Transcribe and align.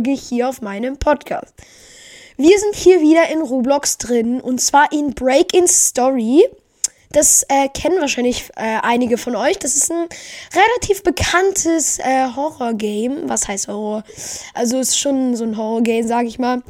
Folge 0.00 0.12
hier 0.12 0.48
auf 0.48 0.62
meinem 0.62 0.96
Podcast. 0.96 1.52
Wir 2.38 2.58
sind 2.58 2.74
hier 2.74 3.02
wieder 3.02 3.28
in 3.30 3.42
Roblox 3.42 3.98
drin 3.98 4.40
und 4.40 4.58
zwar 4.58 4.90
in 4.92 5.12
Break-in 5.12 5.68
Story. 5.68 6.42
Das 7.12 7.44
äh, 7.50 7.68
kennen 7.68 8.00
wahrscheinlich 8.00 8.48
äh, 8.56 8.78
einige 8.80 9.18
von 9.18 9.36
euch. 9.36 9.58
Das 9.58 9.76
ist 9.76 9.92
ein 9.92 10.06
relativ 10.54 11.02
bekanntes 11.02 11.98
äh, 11.98 12.28
Horror-Game. 12.34 13.28
Was 13.28 13.46
heißt 13.46 13.68
Horror? 13.68 14.02
Also 14.54 14.78
ist 14.78 14.98
schon 14.98 15.36
so 15.36 15.44
ein 15.44 15.58
Horror-Game, 15.58 16.06
sag 16.08 16.24
ich 16.24 16.38
mal. 16.38 16.62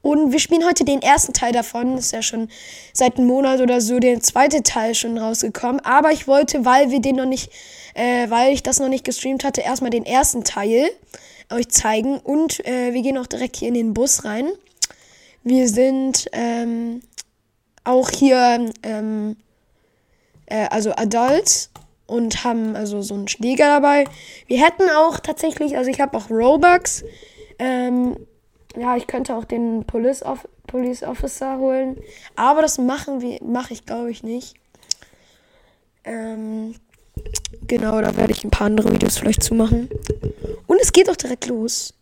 Und 0.00 0.30
wir 0.30 0.38
spielen 0.38 0.64
heute 0.64 0.84
den 0.84 1.02
ersten 1.02 1.32
Teil 1.32 1.50
davon. 1.50 1.98
Ist 1.98 2.12
ja 2.12 2.22
schon 2.22 2.48
seit 2.92 3.16
einem 3.16 3.26
Monat 3.26 3.60
oder 3.60 3.80
so 3.80 3.98
der 3.98 4.20
zweite 4.20 4.62
Teil 4.62 4.94
schon 4.94 5.18
rausgekommen. 5.18 5.84
Aber 5.84 6.12
ich 6.12 6.28
wollte, 6.28 6.64
weil 6.64 6.92
wir 6.92 7.00
den 7.00 7.16
noch 7.16 7.26
nicht, 7.26 7.50
äh, 7.94 8.30
weil 8.30 8.52
ich 8.52 8.62
das 8.62 8.78
noch 8.78 8.88
nicht 8.88 9.04
gestreamt 9.04 9.42
hatte, 9.42 9.62
erstmal 9.62 9.90
den 9.90 10.06
ersten 10.06 10.44
Teil 10.44 10.88
euch 11.50 11.68
zeigen. 11.68 12.18
Und 12.18 12.64
äh, 12.66 12.92
wir 12.92 13.02
gehen 13.02 13.18
auch 13.18 13.26
direkt 13.26 13.56
hier 13.56 13.68
in 13.68 13.74
den 13.74 13.94
Bus 13.94 14.24
rein. 14.24 14.48
Wir 15.42 15.68
sind 15.68 16.26
ähm, 16.32 17.02
auch 17.84 18.10
hier, 18.10 18.72
ähm, 18.82 19.36
äh, 20.46 20.66
also 20.70 20.92
Adults 20.96 21.70
und 22.06 22.44
haben 22.44 22.74
also 22.76 23.02
so 23.02 23.14
einen 23.14 23.28
Schläger 23.28 23.66
dabei. 23.66 24.04
Wir 24.46 24.64
hätten 24.64 24.88
auch 24.90 25.20
tatsächlich, 25.20 25.76
also 25.76 25.90
ich 25.90 26.00
habe 26.00 26.16
auch 26.16 26.30
Robux. 26.30 27.04
Ähm, 27.58 28.16
ja, 28.76 28.96
ich 28.96 29.06
könnte 29.06 29.34
auch 29.34 29.44
den 29.44 29.84
Police, 29.84 30.22
Off 30.22 30.46
Police 30.66 31.04
Officer 31.04 31.58
holen. 31.58 31.96
Aber 32.34 32.62
das 32.62 32.78
machen 32.78 33.20
wir, 33.20 33.38
mache 33.42 33.72
ich 33.72 33.86
glaube 33.86 34.10
ich 34.10 34.22
nicht. 34.22 34.54
Ähm, 36.04 36.74
genau, 37.66 38.00
da 38.00 38.16
werde 38.16 38.32
ich 38.32 38.44
ein 38.44 38.50
paar 38.50 38.66
andere 38.66 38.92
Videos 38.92 39.18
vielleicht 39.18 39.42
zumachen. 39.42 39.88
Und 40.76 40.82
es 40.82 40.92
geht 40.92 41.08
auch 41.08 41.16
direkt 41.16 41.46
los. 41.46 41.94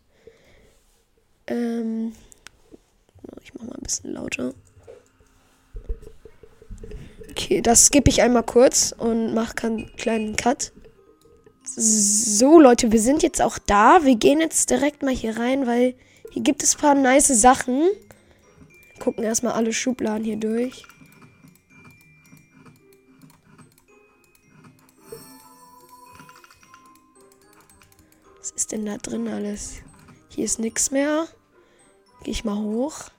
Ähm, 1.47 2.11
ich 3.41 3.53
mache 3.53 3.67
mal 3.67 3.75
ein 3.75 3.83
bisschen 3.83 4.11
lauter. 4.11 4.53
Okay, 7.29 7.61
das 7.61 7.85
skippe 7.85 8.09
ich 8.09 8.21
einmal 8.21 8.43
kurz 8.43 8.93
und 8.97 9.33
mache 9.33 9.65
einen 9.65 9.95
kleinen 9.95 10.35
Cut. 10.35 10.73
So, 11.63 12.59
Leute, 12.59 12.91
wir 12.91 12.99
sind 12.99 13.23
jetzt 13.23 13.41
auch 13.41 13.57
da. 13.59 14.03
Wir 14.03 14.17
gehen 14.17 14.41
jetzt 14.41 14.69
direkt 14.69 15.03
mal 15.03 15.15
hier 15.15 15.37
rein, 15.37 15.65
weil 15.65 15.95
hier 16.31 16.43
gibt 16.43 16.61
es 16.61 16.75
ein 16.75 16.81
paar 16.81 16.95
nice 16.95 17.27
Sachen. 17.27 17.81
Gucken 18.99 19.23
erstmal 19.23 19.53
alle 19.53 19.71
Schubladen 19.71 20.25
hier 20.25 20.35
durch. 20.35 20.83
Ist 28.55 28.71
denn 28.71 28.85
da 28.85 28.97
drin 28.97 29.27
alles? 29.27 29.81
Hier 30.29 30.45
ist 30.45 30.59
nichts 30.59 30.91
mehr. 30.91 31.27
Gehe 32.23 32.31
ich 32.31 32.45
mal 32.45 32.57
hoch. 32.57 33.09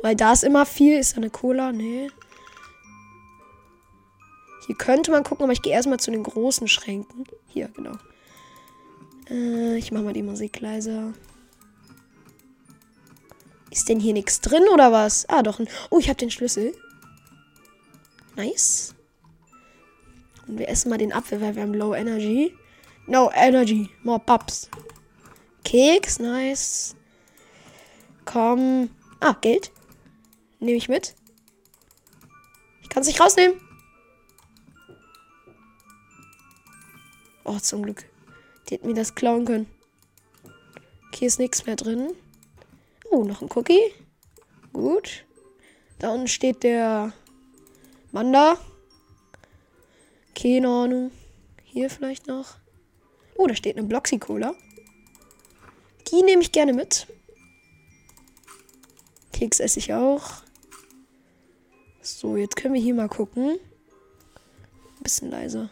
Weil 0.00 0.16
da 0.16 0.32
ist 0.32 0.44
immer 0.44 0.66
viel. 0.66 0.98
Ist 0.98 1.12
da 1.12 1.18
eine 1.18 1.30
Cola? 1.30 1.72
Nee. 1.72 2.10
Hier 4.66 4.76
könnte 4.76 5.10
man 5.10 5.22
gucken, 5.22 5.44
aber 5.44 5.52
ich 5.52 5.62
gehe 5.62 5.72
erstmal 5.72 6.00
zu 6.00 6.10
den 6.10 6.22
großen 6.22 6.66
Schränken. 6.66 7.24
Hier, 7.46 7.68
genau. 7.68 7.96
Äh, 9.30 9.76
ich 9.76 9.92
mache 9.92 10.02
mal 10.02 10.12
die 10.12 10.22
Musik 10.22 10.60
leiser. 10.60 11.12
Ist 13.70 13.88
denn 13.88 14.00
hier 14.00 14.12
nichts 14.12 14.40
drin 14.40 14.64
oder 14.72 14.90
was? 14.90 15.28
Ah, 15.28 15.42
doch. 15.42 15.60
Oh, 15.90 15.98
ich 15.98 16.08
habe 16.08 16.16
den 16.16 16.30
Schlüssel. 16.30 16.74
Nice. 18.34 18.94
Und 20.46 20.58
wir 20.58 20.68
essen 20.68 20.90
mal 20.90 20.98
den 20.98 21.12
Apfel, 21.12 21.40
weil 21.40 21.54
wir 21.54 21.62
haben 21.62 21.74
Low 21.74 21.94
Energy. 21.94 22.54
No 23.06 23.30
Energy. 23.32 23.90
More 24.02 24.18
Pups. 24.18 24.68
Keks, 25.64 26.18
nice. 26.18 26.96
Komm. 28.24 28.90
Ah, 29.20 29.36
Geld. 29.40 29.70
Nehme 30.58 30.76
ich 30.76 30.88
mit. 30.88 31.14
Ich 32.82 32.88
kann 32.88 33.02
es 33.02 33.06
nicht 33.06 33.20
rausnehmen. 33.20 33.60
Oh, 37.44 37.58
zum 37.60 37.82
Glück. 37.82 38.04
Die 38.68 38.74
hätten 38.74 38.88
mir 38.88 38.94
das 38.94 39.14
klauen 39.14 39.44
können. 39.44 39.70
Hier 41.14 41.28
ist 41.28 41.38
nichts 41.38 41.64
mehr 41.64 41.76
drin. 41.76 42.12
Oh, 43.10 43.22
noch 43.22 43.40
ein 43.40 43.48
Cookie. 43.54 43.92
Gut. 44.72 45.24
Da 45.98 46.10
unten 46.10 46.28
steht 46.28 46.64
der 46.64 47.12
Manda. 48.10 48.58
Keine 50.34 50.68
Ahnung. 50.68 51.12
Hier 51.62 51.88
vielleicht 51.88 52.26
noch. 52.26 52.56
Oh, 53.36 53.46
da 53.46 53.54
steht 53.54 53.76
eine 53.76 53.86
Bloxy-Cola. 53.86 54.54
Die 56.10 56.22
nehme 56.22 56.42
ich 56.42 56.52
gerne 56.52 56.72
mit. 56.72 57.06
Keks 59.32 59.60
esse 59.60 59.78
ich 59.78 59.92
auch. 59.92 60.42
So, 62.00 62.36
jetzt 62.36 62.56
können 62.56 62.74
wir 62.74 62.80
hier 62.80 62.94
mal 62.94 63.08
gucken. 63.08 63.58
Ein 64.98 65.02
bisschen 65.02 65.30
leiser. 65.30 65.68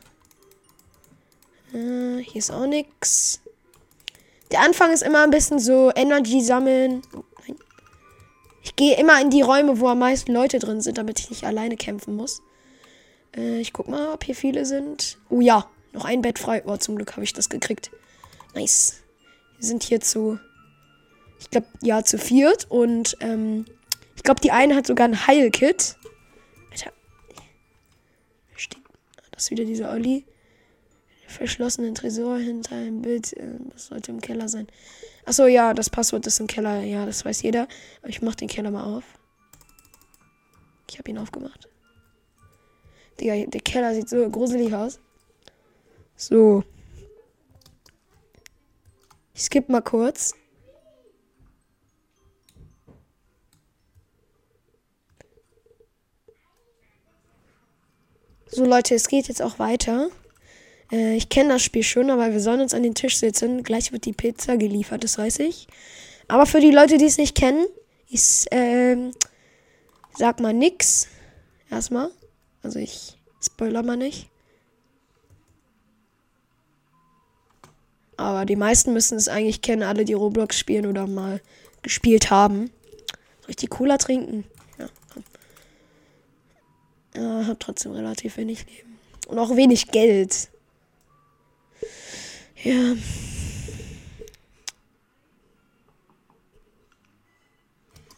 Äh, 1.73 2.19
hier 2.19 2.39
ist 2.39 2.51
auch 2.51 2.67
nichts. 2.67 3.41
Der 4.51 4.61
Anfang 4.61 4.93
ist 4.93 5.03
immer 5.03 5.23
ein 5.23 5.31
bisschen 5.31 5.59
so 5.59 5.91
Energy 5.95 6.41
sammeln. 6.41 7.03
Ich 8.63 8.77
gehe 8.77 8.99
immer 8.99 9.21
in 9.21 9.31
die 9.31 9.43
Räume, 9.43 9.81
wo 9.81 9.89
am 9.89 9.99
meisten 9.99 10.33
Leute 10.33 10.59
drin 10.59 10.81
sind, 10.81 10.99
damit 10.99 11.21
ich 11.21 11.31
nicht 11.31 11.45
alleine 11.45 11.77
kämpfen 11.77 12.17
muss. 12.17 12.43
Äh, 13.37 13.61
ich 13.61 13.73
guck 13.73 13.89
mal, 13.89 14.13
ob 14.13 14.25
hier 14.25 14.35
viele 14.35 14.67
sind. 14.67 15.19
Oh 15.31 15.41
ja, 15.41 15.69
noch 15.95 16.05
ein 16.05 16.23
Bett 16.23 16.39
frei. 16.39 16.63
Oh, 16.67 16.77
zum 16.77 16.97
Glück 16.97 17.13
habe 17.13 17.25
ich 17.25 17.33
das 17.33 17.49
gekriegt. 17.49 17.91
Nice. 18.55 19.03
Wir 19.59 19.67
sind 19.67 19.83
hier 19.83 20.01
zu, 20.01 20.39
ich 21.41 21.51
glaube, 21.51 21.67
ja, 21.81 22.03
zu 22.05 22.19
viert. 22.19 22.71
Und 22.71 23.17
ähm, 23.21 23.65
ich 24.17 24.23
glaube, 24.23 24.41
die 24.41 24.51
eine 24.51 24.75
hat 24.75 24.87
sogar 24.87 25.09
ein 25.09 25.27
Heilkit. 25.27 25.97
Alter. 26.71 26.93
Steht, 28.57 28.83
das 29.31 29.45
ist 29.45 29.51
wieder 29.51 29.65
dieser 29.65 29.91
Olli. 29.91 30.25
Verschlossenen 31.27 31.95
Tresor 31.95 32.39
hinter 32.39 32.77
einem 32.77 33.03
Bild. 33.03 33.33
Äh, 33.35 33.59
das 33.73 33.87
sollte 33.87 34.11
im 34.11 34.21
Keller 34.21 34.49
sein. 34.49 34.67
Achso, 35.25 35.47
ja, 35.47 35.73
das 35.75 35.91
Passwort 35.91 36.27
ist 36.27 36.41
im 36.41 36.47
Keller. 36.47 36.83
Ja, 36.83 37.07
das 37.07 37.25
weiß 37.25 37.43
jeder. 37.43 37.67
Aber 38.01 38.11
ich 38.11 38.21
mach 38.21 38.35
den 38.35 38.49
Keller 38.49 38.71
mal 38.71 38.85
auf. 38.85 39.05
Ich 40.91 40.99
habe 40.99 41.11
ihn 41.11 41.19
aufgemacht. 41.19 41.69
Digga, 43.21 43.47
der 43.47 43.61
Keller 43.61 43.95
sieht 43.95 44.09
so 44.09 44.29
gruselig 44.29 44.75
aus. 44.75 45.01
So. 46.17 46.65
Ich 49.35 49.43
skippe 49.43 49.73
mal 49.73 49.81
kurz. 49.81 50.35
So 58.47 58.65
Leute, 58.65 58.95
es 58.95 59.09
geht 59.09 59.27
jetzt 59.27 59.43
auch 59.43 59.59
weiter. 59.59 60.11
Äh, 60.93 61.17
ich 61.17 61.29
kenne 61.29 61.55
das 61.55 61.63
Spiel 61.63 61.83
schon, 61.83 62.09
aber 62.11 62.31
wir 62.31 62.41
sollen 62.41 62.61
uns 62.61 62.73
an 62.73 62.85
den 62.85 62.95
Tisch 62.95 63.19
sitzen. 63.19 63.65
Gleich 63.65 63.91
wird 63.91 64.05
die 64.05 64.13
Pizza 64.13 64.57
geliefert, 64.57 65.03
das 65.03 65.19
weiß 65.19 65.41
ich. 65.41 65.67
Aber 66.29 66.47
für 66.47 66.61
die 66.61 66.71
Leute, 66.71 66.97
die 66.97 67.07
es 67.07 67.19
nicht 67.19 67.37
kennen, 67.37 67.67
ich 68.07 68.47
äh, 68.53 69.11
sag 70.17 70.39
mal 70.39 70.55
nix. 70.55 71.09
Erstmal. 71.69 72.11
Also 72.63 72.79
ich 72.79 73.17
spoiler 73.43 73.83
mal 73.83 73.97
nicht. 73.97 74.31
Aber 78.17 78.45
die 78.45 78.57
meisten 78.57 78.93
müssen 78.93 79.17
es 79.17 79.29
eigentlich 79.29 79.63
kennen, 79.63 79.83
alle 79.83 80.05
die 80.05 80.13
Roblox 80.13 80.59
spielen 80.59 80.87
oder 80.87 81.07
mal 81.07 81.41
gespielt 81.83 82.31
haben. 82.31 82.71
Soll 83.41 83.51
ich 83.51 83.57
die 83.57 83.67
Cola 83.67 83.99
trinken? 83.99 84.45
Ja, 84.79 84.89
komm. 85.13 85.25
Ja, 87.17 87.47
hab 87.47 87.61
trotzdem 87.61 87.93
relativ 87.93 88.37
wenig 88.37 88.67
Leben. 88.67 88.99
Und 89.27 89.39
auch 89.39 89.57
wenig 89.57 89.89
Geld. 89.89 90.49
Ja. 92.63 92.95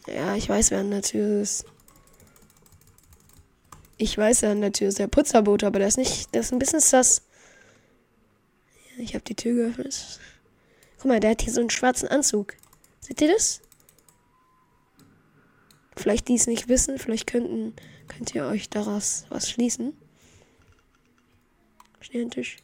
Ja, 0.07 0.37
ich 0.37 0.49
weiß, 0.49 0.71
wer 0.71 0.79
an 0.79 0.91
der 0.93 1.03
Tür 1.03 1.43
ist. 1.43 1.65
Ich 3.99 4.17
weiß, 4.17 4.43
wer 4.43 4.51
an 4.51 4.61
der 4.61 4.73
Tür 4.73 4.89
ist. 4.89 4.99
Der 4.99 5.09
Putzerboot, 5.09 5.65
aber 5.65 5.79
der 5.81 5.89
ist 5.89 5.99
nicht. 5.99 6.33
Der 6.35 6.43
ist 6.43 6.53
ein 6.53 6.59
bisschen 6.59 6.81
sass. 6.81 7.23
Ich 8.99 9.15
habe 9.15 9.25
die 9.25 9.35
Tür 9.35 9.55
geöffnet. 9.55 10.21
Guck 10.97 11.07
mal, 11.07 11.21
der 11.21 11.33
hat 11.33 11.43
hier 11.43 11.53
so 11.53 11.61
einen 11.61 11.71
schwarzen 11.71 12.09
Anzug. 12.09 12.55
Seht 13.01 13.21
ihr 13.21 13.33
das? 13.33 13.61
Vielleicht 15.97 16.29
die 16.29 16.35
es 16.35 16.47
nicht 16.47 16.69
wissen, 16.69 16.99
vielleicht 16.99 17.27
könnten, 17.27 17.75
könnt 18.09 18.35
ihr 18.35 18.47
euch 18.47 18.69
daraus 18.69 19.25
was 19.29 19.51
schließen. 19.51 19.97
Schnell 22.01 22.29
Tisch. 22.29 22.59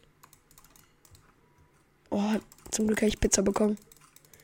Oh, 2.11 2.35
zum 2.71 2.87
Glück 2.87 3.01
habe 3.01 3.09
ich 3.09 3.21
Pizza 3.21 3.43
bekommen. 3.43 3.79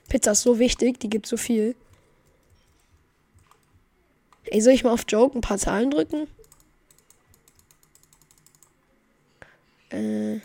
Pizza 0.08 0.32
ist 0.32 0.43
so 0.43 0.58
wichtig, 0.58 0.99
die 1.00 1.11
gibt 1.11 1.26
so 1.26 1.37
viel. 1.37 1.75
Ey, 4.44 4.61
soll 4.61 4.73
ich 4.73 4.85
mal 4.85 4.93
auf 4.93 5.05
Joke 5.06 5.37
ein 5.37 5.43
paar 5.43 5.58
Zahlen 5.58 5.90
drücken? 5.90 6.26
Äh. 9.90 10.40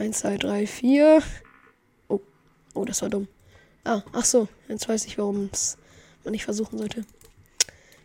1, 0.00 0.18
2, 0.18 0.38
3, 0.38 0.66
4. 0.66 1.22
Oh. 2.08 2.20
Oh, 2.72 2.86
das 2.86 3.02
war 3.02 3.10
dumm. 3.10 3.28
Ah, 3.84 4.02
ach 4.12 4.24
so. 4.24 4.48
Jetzt 4.66 4.88
weiß 4.88 5.04
ich, 5.04 5.18
warum 5.18 5.50
man 6.24 6.32
nicht 6.32 6.44
versuchen 6.44 6.78
sollte. 6.78 7.04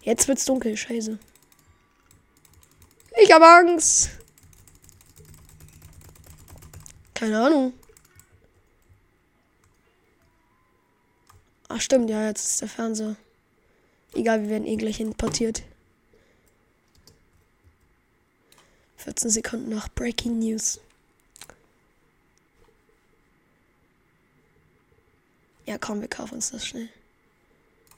Jetzt 0.01 0.27
wird's 0.27 0.43
dunkel. 0.43 0.75
Scheiße. 0.75 1.17
Ich 3.23 3.31
hab 3.31 3.41
Angst. 3.41 4.09
Keine 7.13 7.41
Ahnung. 7.41 7.73
Ach 11.69 11.79
stimmt, 11.79 12.09
ja, 12.09 12.27
jetzt 12.27 12.45
ist 12.45 12.61
der 12.61 12.67
Fernseher. 12.67 13.15
Egal, 14.13 14.41
wir 14.41 14.49
werden 14.49 14.67
eh 14.67 14.75
gleich 14.75 14.99
importiert. 14.99 15.63
14 18.97 19.29
Sekunden 19.29 19.69
nach 19.69 19.87
Breaking 19.87 20.39
News. 20.39 20.81
Komm, 25.79 26.01
wir 26.01 26.07
kaufen 26.07 26.35
uns 26.35 26.51
das 26.51 26.65
schnell. 26.65 26.89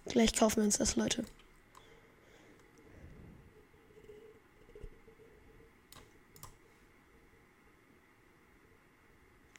Gleich 0.05 0.33
kaufen 0.33 0.57
wir 0.57 0.63
uns 0.63 0.77
das, 0.77 0.95
Leute. 0.95 1.25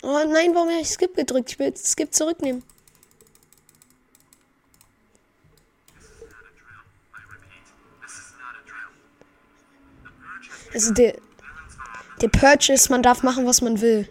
Oh 0.02 0.24
nein, 0.26 0.54
warum 0.54 0.70
habe 0.70 0.80
ich 0.80 0.88
Skip 0.88 1.14
gedrückt? 1.14 1.52
Ich 1.52 1.58
will 1.58 1.74
Skip 1.76 2.14
zurücknehmen. 2.14 2.62
Also 10.72 10.92
der, 10.92 11.18
der 12.20 12.28
Purge 12.28 12.72
ist, 12.72 12.88
man 12.88 13.02
darf 13.02 13.22
machen, 13.22 13.46
was 13.46 13.60
man 13.60 13.80
will. 13.80 14.08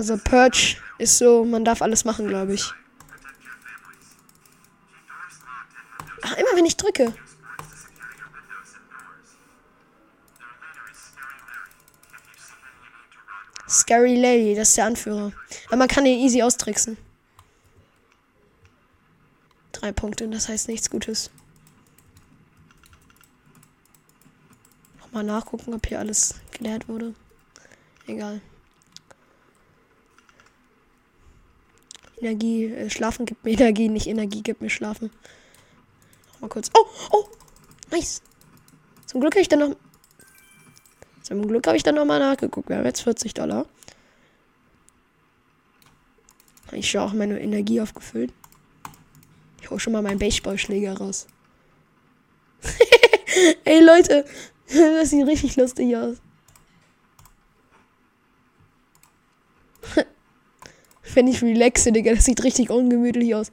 Also 0.00 0.16
Purge 0.16 0.78
ist 0.96 1.18
so, 1.18 1.44
man 1.44 1.62
darf 1.62 1.82
alles 1.82 2.06
machen, 2.06 2.26
glaube 2.26 2.54
ich. 2.54 2.72
Ach, 6.22 6.34
immer 6.38 6.56
wenn 6.56 6.64
ich 6.64 6.78
drücke. 6.78 7.12
Scary 13.68 14.18
Lady, 14.18 14.54
das 14.54 14.70
ist 14.70 14.78
der 14.78 14.86
Anführer. 14.86 15.32
Aber 15.66 15.76
man 15.76 15.88
kann 15.88 16.06
ihn 16.06 16.18
easy 16.18 16.42
austricksen. 16.42 16.96
Drei 19.72 19.92
Punkte, 19.92 20.26
das 20.28 20.48
heißt 20.48 20.68
nichts 20.68 20.88
Gutes. 20.88 21.30
Nochmal 25.00 25.24
nachgucken, 25.24 25.74
ob 25.74 25.86
hier 25.86 25.98
alles 25.98 26.36
geleert 26.52 26.88
wurde. 26.88 27.14
Egal. 28.06 28.40
Energie, 32.20 32.66
äh, 32.66 32.90
Schlafen 32.90 33.26
gibt 33.26 33.44
mir 33.44 33.52
Energie, 33.52 33.88
nicht 33.88 34.06
Energie 34.06 34.42
gibt 34.42 34.60
mir 34.60 34.70
Schlafen. 34.70 35.10
Nochmal 36.32 36.50
kurz. 36.50 36.70
Oh, 36.76 36.86
oh, 37.12 37.24
nice. 37.90 38.22
Zum 39.06 39.20
Glück 39.20 39.34
habe 39.34 39.42
ich 39.42 39.48
dann 39.48 39.60
noch. 39.60 39.76
Zum 41.22 41.46
Glück 41.46 41.66
habe 41.66 41.76
ich 41.76 41.82
dann 41.82 41.94
nochmal 41.94 42.18
nachgeguckt. 42.18 42.68
Wir 42.68 42.76
haben 42.76 42.84
jetzt 42.84 43.02
40 43.02 43.34
Dollar. 43.34 43.66
Ich 46.72 46.90
schon 46.90 47.00
auch 47.00 47.12
meine 47.12 47.40
Energie 47.40 47.80
aufgefüllt. 47.80 48.32
Ich 49.60 49.70
hole 49.70 49.80
schon 49.80 49.92
mal 49.92 50.02
meinen 50.02 50.18
Baseballschläger 50.18 50.96
raus. 50.96 51.26
Ey 53.64 53.82
Leute, 53.82 54.24
das 54.68 55.10
sieht 55.10 55.26
richtig 55.26 55.56
lustig 55.56 55.96
aus. 55.96 56.18
Wenn 61.14 61.26
ich 61.26 61.42
relaxe, 61.42 61.92
Digga, 61.92 62.14
das 62.14 62.24
sieht 62.24 62.42
richtig 62.44 62.70
ungemütlich 62.70 63.34
aus. 63.34 63.50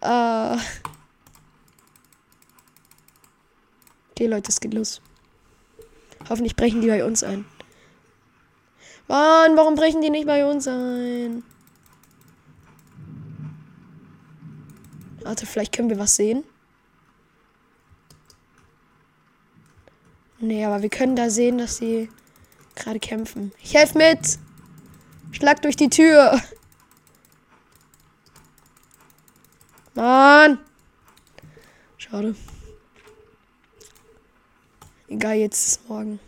Ah. 0.00 0.58
Okay, 4.10 4.26
Leute, 4.26 4.50
es 4.50 4.60
geht 4.60 4.74
los. 4.74 5.00
Hoffentlich 6.28 6.56
brechen 6.56 6.80
die 6.80 6.88
bei 6.88 7.04
uns 7.04 7.22
ein. 7.22 7.44
Mann, 9.08 9.56
warum 9.56 9.74
brechen 9.74 10.02
die 10.02 10.10
nicht 10.10 10.26
bei 10.26 10.44
uns 10.44 10.68
ein? 10.68 11.42
Warte, 15.22 15.46
vielleicht 15.46 15.74
können 15.74 15.90
wir 15.90 15.98
was 15.98 16.16
sehen. 16.16 16.44
Nee, 20.38 20.64
aber 20.64 20.82
wir 20.82 20.88
können 20.88 21.16
da 21.16 21.28
sehen, 21.28 21.58
dass 21.58 21.78
sie 21.78 22.08
gerade 22.74 22.98
kämpfen. 22.98 23.52
Ich 23.62 23.74
helfe 23.74 23.98
mit! 23.98 24.38
Schlag 25.32 25.62
durch 25.62 25.76
die 25.76 25.88
Tür! 25.88 26.40
Mann! 29.94 30.58
Schade. 31.98 32.34
Egal, 35.08 35.36
jetzt 35.36 35.66
ist 35.66 35.88
morgen. 35.88 36.20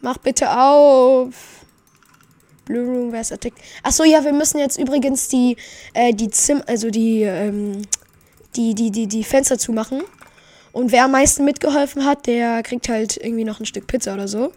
Mach 0.00 0.18
bitte 0.18 0.50
auf! 0.50 1.62
Blue 2.64 2.84
Room, 2.84 3.14
ist 3.14 3.32
Attack? 3.32 3.54
Achso, 3.82 4.04
ja, 4.04 4.24
wir 4.24 4.32
müssen 4.32 4.58
jetzt 4.58 4.78
übrigens 4.78 5.28
die, 5.28 5.56
äh, 5.94 6.14
die 6.14 6.30
Zim, 6.30 6.62
also 6.66 6.90
die, 6.90 7.22
ähm, 7.22 7.82
die, 8.56 8.74
die, 8.74 8.90
die, 8.90 9.06
die 9.06 9.24
Fenster 9.24 9.58
zumachen. 9.58 10.02
Und 10.72 10.92
wer 10.92 11.04
am 11.04 11.12
meisten 11.12 11.44
mitgeholfen 11.44 12.04
hat, 12.04 12.26
der 12.26 12.62
kriegt 12.62 12.88
halt 12.88 13.16
irgendwie 13.16 13.44
noch 13.44 13.60
ein 13.60 13.66
Stück 13.66 13.86
Pizza 13.86 14.14
oder 14.14 14.28
so. 14.28 14.52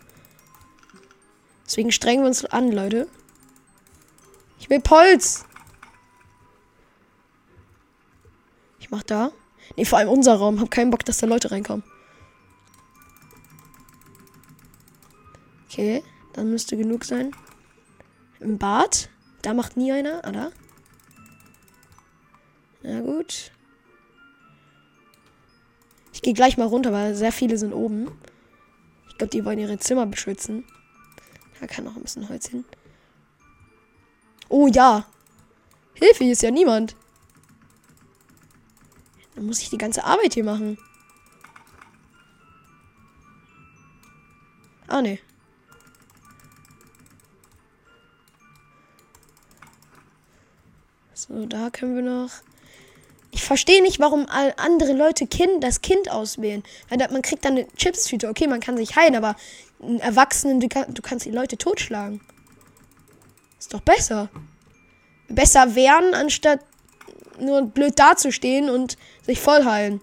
Deswegen 1.66 1.92
strengen 1.92 2.24
wir 2.24 2.28
uns 2.28 2.46
an, 2.46 2.72
Leute. 2.72 3.08
Ich 4.60 4.70
will 4.70 4.80
Polz. 4.80 5.46
Ich 8.80 8.92
mach 8.92 9.04
da. 9.04 9.32
Ne, 9.76 9.86
vor 9.86 9.98
allem 9.98 10.10
unser 10.10 10.36
Raum. 10.36 10.60
Hab 10.60 10.70
keinen 10.72 10.92
Bock, 10.92 11.04
dass 11.06 11.18
da 11.18 11.28
Leute 11.28 11.52
reinkommen. 11.52 11.84
Okay, 15.68 16.04
dann 16.34 16.52
müsste 16.52 16.78
genug 16.78 17.04
sein. 17.04 17.32
Im 18.40 18.58
Bad. 18.58 19.10
Da 19.42 19.54
macht 19.54 19.76
nie 19.76 19.92
einer, 19.92 20.20
oder? 20.28 20.52
Na 22.82 23.02
gut. 23.02 23.52
Ich 26.14 26.22
gehe 26.22 26.34
gleich 26.34 26.58
mal 26.58 26.68
runter, 26.68 26.92
weil 26.92 27.16
sehr 27.16 27.32
viele 27.32 27.58
sind 27.58 27.74
oben. 27.74 28.10
Ich 29.10 29.18
glaube, 29.18 29.32
die 29.32 29.44
wollen 29.44 29.60
ihre 29.60 29.78
Zimmer 29.80 30.06
beschützen. 30.06 30.66
Da 31.66 31.74
kann 31.74 31.86
noch 31.86 31.96
ein 31.96 32.04
bisschen 32.04 32.30
Holz 32.30 32.48
hin. 32.48 32.64
Oh 34.50 34.68
ja. 34.68 35.08
Hilfe, 35.96 36.24
hier 36.24 36.34
ist 36.34 36.44
ja 36.44 36.52
niemand. 36.52 36.96
Dann 39.34 39.48
muss 39.48 39.62
ich 39.62 39.72
die 39.72 39.80
ganze 39.80 40.04
Arbeit 40.04 40.36
hier 40.36 40.44
machen. 40.44 40.78
Ah, 44.86 45.02
ne. 45.02 45.18
So, 51.16 51.48
da 51.48 51.72
können 51.72 51.96
wir 51.96 52.04
noch. 52.04 52.30
Ich 53.32 53.44
verstehe 53.44 53.82
nicht, 53.82 54.00
warum 54.00 54.28
andere 54.30 54.94
Leute 54.94 55.26
kind, 55.28 55.64
das 55.64 55.82
Kind 55.82 56.10
auswählen. 56.10 56.64
Man 56.90 57.22
kriegt 57.24 57.44
dann 57.44 57.54
eine 57.54 57.68
Chips-Tüte. 57.76 58.30
Okay, 58.30 58.48
man 58.48 58.62
kann 58.62 58.78
sich 58.78 58.96
heilen, 58.96 59.16
aber 59.16 59.36
einen 59.82 60.00
Erwachsenen, 60.00 60.60
du, 60.60 60.68
kann, 60.68 60.94
du 60.94 61.02
kannst 61.02 61.26
die 61.26 61.32
Leute 61.32 61.58
totschlagen. 61.58 62.22
Ist 63.60 63.74
doch 63.74 63.82
besser. 63.82 64.30
Besser 65.28 65.76
wehren, 65.76 66.14
anstatt 66.14 66.60
nur 67.40 67.64
blöd 67.64 67.98
dazustehen 67.98 68.70
und 68.70 68.98
sich 69.26 69.40
voll 69.40 69.66
heilen. 69.66 70.02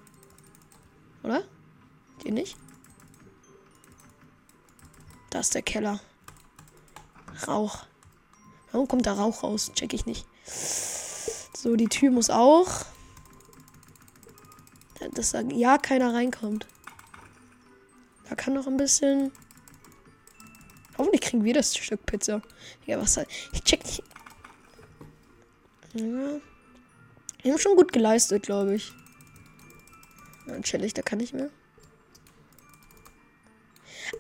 Oder? 1.23 1.43
Die 2.25 2.33
nicht? 2.33 2.57
Da 5.31 5.41
ist 5.41 5.55
der 5.55 5.63
Keller. 5.63 6.01
Rauch. 7.47 7.87
Warum 8.71 8.89
kommt 8.89 9.07
da 9.07 9.15
Rauch 9.15 9.43
raus? 9.43 9.73
Check 9.75 9.95
ich 9.95 10.07
nicht. 10.07 10.27
So, 11.55 11.77
die 11.77 11.89
Tür 11.89 12.11
muss 12.11 12.31
auch. 12.31 12.85
Dass 15.15 15.33
da 15.33 15.41
ja 15.41 15.79
keiner 15.79 16.15
reinkommt. 16.15 16.67
Da 18.29 18.35
kann 18.35 18.55
noch 18.55 18.67
ein 18.67 18.77
bisschen. 18.77 19.33
Hoffentlich 20.99 21.21
kriegen 21.21 21.45
wir 21.45 21.55
das 21.55 21.77
Stück 21.77 22.05
Pizza. 22.07 22.43
Ja, 22.87 23.01
was 23.01 23.17
halt. 23.17 23.29
Ich 23.53 23.63
check 23.63 23.85
nicht. 23.85 24.03
Ja. 25.95 26.41
Wir 27.43 27.53
haben 27.53 27.59
schon 27.59 27.77
gut 27.77 27.93
geleistet, 27.93 28.45
glaube 28.45 28.75
ich. 28.77 28.93
Ja, 30.47 30.61
chillig, 30.61 30.95
da 30.95 31.03
kann 31.03 31.21
ich 31.21 31.33
mehr. 31.33 31.51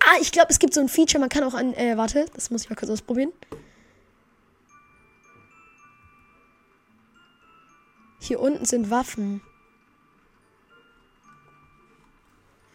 Ah, 0.01 0.17
ich 0.21 0.33
glaube, 0.33 0.49
es 0.51 0.59
gibt 0.59 0.75
so 0.75 0.81
ein 0.81 0.89
Feature, 0.89 1.21
man 1.21 1.29
kann 1.29 1.45
auch 1.45 1.55
an. 1.55 1.75
Äh, 1.75 1.97
warte, 1.97 2.27
das 2.35 2.51
muss 2.51 2.63
ich 2.63 2.71
mal 2.71 2.77
kurz 2.77 2.91
ausprobieren. 2.91 3.33
Hier 8.21 8.41
unten 8.41 8.65
sind 8.65 8.91
Waffen. 8.91 9.43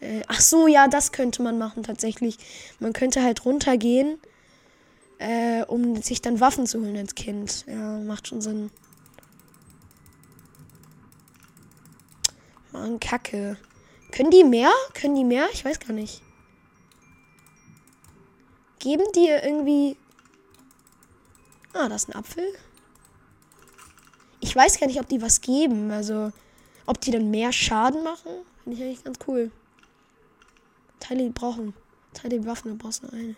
Äh, 0.08 0.22
ach 0.26 0.40
so, 0.40 0.66
ja, 0.66 0.88
das 0.88 1.12
könnte 1.12 1.42
man 1.42 1.58
machen 1.58 1.82
tatsächlich. 1.82 2.38
Man 2.80 2.94
könnte 2.94 3.22
halt 3.22 3.44
runtergehen, 3.44 4.18
äh, 5.18 5.64
um 5.64 6.00
sich 6.00 6.22
dann 6.22 6.40
Waffen 6.40 6.66
zu 6.66 6.80
holen 6.80 6.96
als 6.96 7.14
Kind. 7.14 7.66
Ja, 7.66 7.98
macht 7.98 8.28
schon 8.28 8.40
Sinn. 8.40 8.70
Mann, 12.72 12.98
Kacke. 13.00 13.58
Können 14.10 14.30
die 14.30 14.44
mehr? 14.44 14.70
Können 14.94 15.14
die 15.14 15.24
mehr? 15.24 15.46
Ich 15.52 15.62
weiß 15.62 15.78
gar 15.80 15.92
nicht. 15.92 16.22
Geben 18.78 19.04
die 19.14 19.26
irgendwie. 19.26 19.96
Ah, 21.74 21.90
das 21.90 22.04
ist 22.04 22.08
ein 22.08 22.18
Apfel. 22.18 22.44
Ich 24.40 24.56
weiß 24.56 24.80
gar 24.80 24.86
nicht, 24.86 25.00
ob 25.00 25.08
die 25.08 25.20
was 25.20 25.42
geben. 25.42 25.90
Also, 25.90 26.32
ob 26.86 26.98
die 27.02 27.10
dann 27.10 27.30
mehr 27.30 27.52
Schaden 27.52 28.02
machen. 28.04 28.30
Finde 28.64 28.78
ich 28.78 28.84
eigentlich 28.84 29.04
ganz 29.04 29.18
cool. 29.26 29.50
Teile, 31.00 31.30
brauchen. 31.30 31.74
Teile 32.14 32.44
Waffen, 32.46 32.72
du 32.72 32.78
brauchst 32.78 33.02
nur 33.02 33.12
eine. 33.12 33.36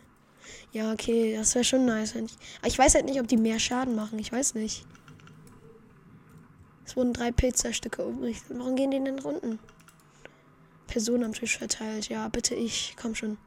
Ja, 0.73 0.93
okay, 0.93 1.37
das 1.37 1.55
wäre 1.55 1.64
schon 1.64 1.85
nice. 1.85 2.14
Wenn 2.14 2.26
ich, 2.26 2.37
aber 2.59 2.69
ich 2.69 2.79
weiß 2.79 2.95
halt 2.95 3.05
nicht, 3.05 3.21
ob 3.21 3.29
die 3.29 3.37
mehr 3.37 3.59
Schaden 3.59 3.95
machen. 3.95 4.19
Ich 4.19 4.33
weiß 4.33 4.55
nicht. 4.55 4.87
Es 6.85 6.97
wurden 6.97 7.12
drei 7.12 7.31
Pizzastücke 7.31 8.02
übrig. 8.02 8.43
Warum 8.49 8.75
gehen 8.75 8.90
die 8.90 9.02
denn 9.02 9.19
runden? 9.19 9.59
Person 10.87 11.23
am 11.23 11.33
Tisch 11.33 11.59
verteilt. 11.59 12.09
Ja, 12.09 12.29
bitte 12.29 12.55
ich. 12.55 12.97
Komm 13.00 13.14
schon. 13.14 13.38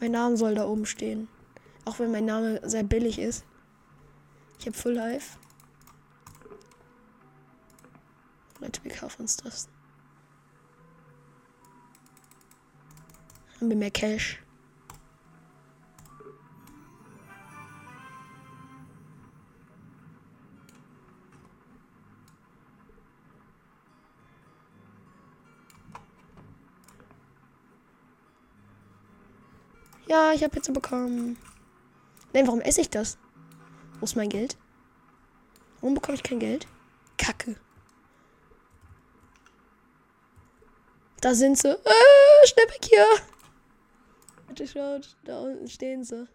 Mein 0.00 0.10
Name 0.10 0.36
soll 0.36 0.54
da 0.54 0.66
oben 0.66 0.86
stehen. 0.86 1.28
Auch 1.84 1.98
wenn 1.98 2.10
mein 2.10 2.24
Name 2.24 2.60
sehr 2.68 2.82
billig 2.82 3.18
ist. 3.18 3.44
Ich 4.58 4.66
habe 4.66 4.76
Full 4.76 4.94
Life. 4.94 5.38
Leute, 8.60 8.82
wir 8.82 8.92
kaufen 8.92 9.22
uns 9.22 9.36
das. 9.36 9.68
Haben 13.60 13.70
wir 13.70 13.76
mehr 13.76 13.90
Cash? 13.90 14.40
Ja, 30.06 30.32
ich 30.32 30.42
habe 30.42 30.50
Pizza 30.50 30.72
bekommen. 30.72 31.38
Nein, 32.32 32.46
warum 32.46 32.60
esse 32.60 32.80
ich 32.80 32.90
das? 32.90 33.16
Wo 33.98 34.04
ist 34.04 34.16
mein 34.16 34.28
Geld? 34.28 34.56
Warum 35.80 35.94
bekomme 35.94 36.16
ich 36.16 36.22
kein 36.22 36.38
Geld? 36.38 36.66
Kacke. 37.16 37.56
Da 41.20 41.34
sind 41.34 41.58
sie. 41.58 41.70
Äh, 41.70 42.46
schnell 42.46 42.66
weg 42.66 42.80
hier. 42.84 43.06
Bitte 44.56 44.68
schaut, 44.68 45.16
da 45.24 45.40
unten 45.40 45.66
stehen 45.66 46.04
sie. 46.04 46.28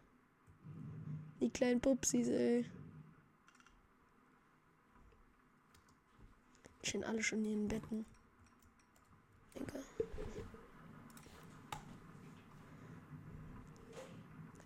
Die 1.39 1.49
kleinen 1.49 1.79
Pupsis, 1.79 2.27
ey. 2.27 2.65
Stehen 6.83 7.05
alle 7.05 7.23
schon 7.23 7.39
in 7.45 7.45
ihren 7.45 7.67
Betten. 7.69 8.05
Egal. 9.53 9.83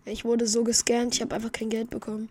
Ich 0.04 0.24
wurde 0.24 0.48
so 0.48 0.64
gescannt, 0.64 1.14
ich 1.14 1.22
habe 1.22 1.36
einfach 1.36 1.52
kein 1.52 1.70
Geld 1.70 1.90
bekommen. 1.90 2.30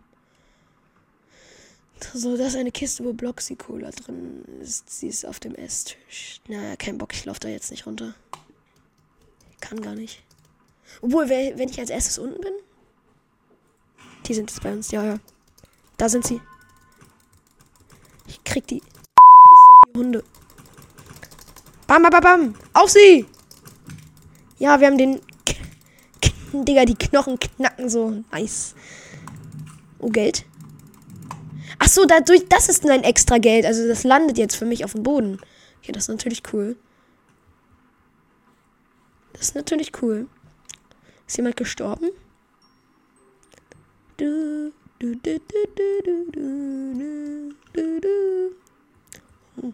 So, 2.13 2.35
da 2.35 2.47
ist 2.47 2.57
eine 2.57 2.73
Kiste, 2.73 3.05
wo 3.05 3.13
Bloxy-Cola 3.13 3.91
drin 3.91 4.43
ist. 4.59 4.89
Sie 4.89 5.07
ist 5.07 5.25
auf 5.25 5.39
dem 5.39 5.55
Esstisch. 5.55 6.41
Naja, 6.49 6.75
kein 6.75 6.97
Bock, 6.97 7.13
ich 7.13 7.23
laufe 7.23 7.39
da 7.39 7.47
jetzt 7.47 7.71
nicht 7.71 7.85
runter. 7.85 8.13
Kann 9.61 9.79
gar 9.81 9.95
nicht. 9.95 10.21
Obwohl, 11.01 11.29
wenn 11.29 11.69
ich 11.69 11.79
als 11.79 11.89
erstes 11.89 12.17
unten 12.17 12.41
bin. 12.41 12.53
Die 14.25 14.33
sind 14.33 14.49
jetzt 14.49 14.63
bei 14.63 14.71
uns, 14.71 14.91
ja, 14.91 15.03
ja. 15.03 15.19
Da 15.97 16.09
sind 16.09 16.25
sie. 16.25 16.41
Ich 18.27 18.43
krieg 18.43 18.65
die. 18.67 18.81
Die 19.87 19.99
Hunde. 19.99 20.23
Bam, 21.87 22.03
bam, 22.03 22.21
bam. 22.21 22.55
Auf 22.73 22.89
sie! 22.89 23.25
Ja, 24.57 24.79
wir 24.79 24.87
haben 24.87 24.97
den 24.97 25.19
Digga, 26.53 26.85
die 26.85 26.95
Knochen 26.95 27.37
knacken 27.37 27.89
so. 27.89 28.23
Nice. 28.31 28.75
Oh, 29.99 30.09
Geld. 30.09 30.45
Ach 31.79 31.87
so, 31.87 32.05
dadurch, 32.05 32.47
das 32.47 32.69
ist 32.69 32.89
ein 32.89 33.03
extra 33.03 33.39
Geld. 33.39 33.65
Also 33.65 33.87
das 33.87 34.03
landet 34.03 34.37
jetzt 34.37 34.55
für 34.55 34.65
mich 34.65 34.85
auf 34.85 34.93
dem 34.93 35.03
Boden. 35.03 35.39
Okay, 35.81 35.91
das 35.91 36.03
ist 36.03 36.09
natürlich 36.09 36.43
cool. 36.53 36.77
Das 39.33 39.41
ist 39.41 39.55
natürlich 39.55 39.91
cool. 40.01 40.27
Ist 41.33 41.37
jemand 41.37 41.57
gestorben? 41.57 42.11
Du, 44.17 44.71
du, 44.99 45.15
du, 45.15 45.39
du, 45.39 45.65
du, 45.75 46.31
du, 46.31 47.55
du, 47.73 47.99
du. 47.99 48.55
Oh. 49.57 49.73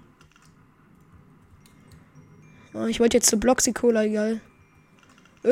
oh, 2.75 2.85
ich 2.85 3.01
wollte 3.01 3.17
jetzt 3.17 3.29
zu 3.29 3.37
Bloxy 3.37 3.73
Cola, 3.73 4.05
egal. 4.05 4.39
Äh? 5.43 5.49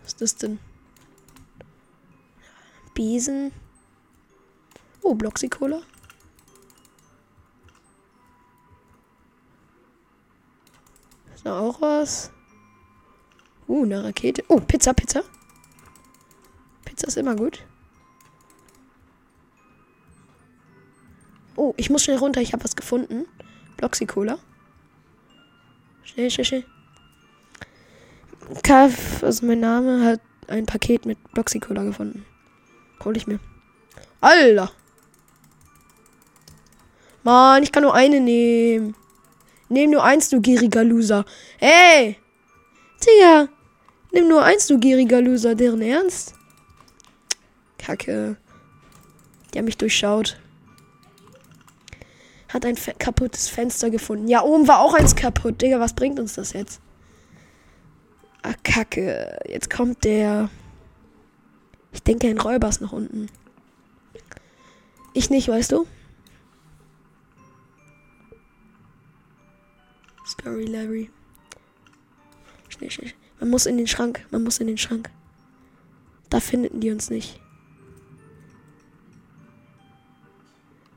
Was 0.00 0.12
ist 0.12 0.22
das 0.22 0.36
denn? 0.36 0.58
Besen. 2.94 3.52
Oh, 5.02 5.14
Bloxy-Cola. 5.14 5.82
Ist 11.34 11.44
da 11.44 11.60
auch 11.60 11.78
was? 11.82 12.32
Uh, 13.68 13.84
eine 13.84 14.04
Rakete. 14.04 14.44
Oh, 14.48 14.60
Pizza, 14.60 14.92
Pizza. 14.92 15.22
Pizza 16.84 17.08
ist 17.08 17.16
immer 17.16 17.36
gut. 17.36 17.64
Oh, 21.56 21.74
ich 21.76 21.90
muss 21.90 22.04
schnell 22.04 22.18
runter. 22.18 22.40
Ich 22.40 22.52
habe 22.52 22.64
was 22.64 22.76
gefunden. 22.76 23.26
Bloxy-Cola. 23.76 24.38
Schnell, 26.02 26.30
schnell, 26.30 26.44
schnell. 26.44 26.64
Kaff, 28.62 29.22
also 29.22 29.46
mein 29.46 29.60
Name, 29.60 30.04
hat 30.04 30.20
ein 30.48 30.66
Paket 30.66 31.06
mit 31.06 31.18
Bloxy-Cola 31.32 31.84
gefunden. 31.84 32.24
Hol 33.04 33.16
ich 33.16 33.26
mir. 33.26 33.38
Alter! 34.20 34.70
Mann, 37.22 37.62
ich 37.62 37.72
kann 37.72 37.84
nur 37.84 37.94
eine 37.94 38.20
nehmen. 38.20 38.94
Nehm 39.68 39.90
nur 39.90 40.04
eins, 40.04 40.28
du 40.28 40.40
gieriger 40.40 40.84
Loser. 40.84 41.24
Hey! 41.58 42.18
Digga! 43.04 43.48
Nimm 44.12 44.28
nur 44.28 44.44
eins, 44.44 44.66
du 44.66 44.78
gieriger 44.78 45.20
Loser. 45.20 45.54
Deren 45.54 45.82
Ernst? 45.82 46.34
Kacke. 47.78 48.36
Die 49.52 49.58
haben 49.58 49.64
mich 49.64 49.78
durchschaut. 49.78 50.38
Hat 52.48 52.66
ein 52.66 52.76
kaputtes 52.98 53.48
Fenster 53.48 53.90
gefunden. 53.90 54.28
Ja, 54.28 54.42
oben 54.42 54.68
war 54.68 54.80
auch 54.80 54.94
eins 54.94 55.16
kaputt. 55.16 55.62
Digga, 55.62 55.80
was 55.80 55.94
bringt 55.94 56.20
uns 56.20 56.34
das 56.34 56.52
jetzt? 56.52 56.80
Ah, 58.42 58.54
Kacke. 58.62 59.38
Jetzt 59.48 59.70
kommt 59.70 60.04
der. 60.04 60.50
Ich 61.92 62.02
denke, 62.02 62.28
ein 62.28 62.38
Räuber 62.38 62.68
ist 62.68 62.80
noch 62.80 62.92
unten. 62.92 63.28
Ich 65.14 65.30
nicht, 65.30 65.48
weißt 65.48 65.72
du? 65.72 65.86
Scary 70.26 70.64
Larry. 70.64 71.10
Schnell, 72.82 72.90
schnell. 72.90 73.12
Man 73.38 73.50
muss 73.50 73.66
in 73.66 73.76
den 73.76 73.86
Schrank. 73.86 74.26
Man 74.30 74.42
muss 74.42 74.58
in 74.58 74.66
den 74.66 74.78
Schrank. 74.78 75.10
Da 76.30 76.40
finden 76.40 76.80
die 76.80 76.90
uns 76.90 77.10
nicht. 77.10 77.38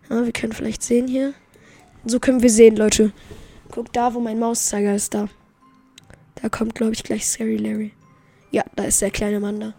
Ja, 0.09 0.23
wir 0.23 0.31
können 0.31 0.53
vielleicht 0.53 0.81
sehen 0.81 1.07
hier. 1.07 1.33
So 2.05 2.19
können 2.19 2.41
wir 2.41 2.49
sehen, 2.49 2.75
Leute. 2.75 3.11
Guck 3.71 3.91
da, 3.93 4.13
wo 4.13 4.19
mein 4.19 4.39
Mauszeiger 4.39 4.95
ist, 4.95 5.13
da. 5.13 5.27
Da 6.35 6.49
kommt, 6.49 6.75
glaube 6.75 6.93
ich, 6.93 7.03
gleich 7.03 7.25
Scary 7.27 7.57
Larry. 7.57 7.91
Ja, 8.51 8.63
da 8.75 8.83
ist 8.83 9.01
der 9.01 9.11
kleine 9.11 9.39
Mann 9.39 9.59
da. 9.59 9.73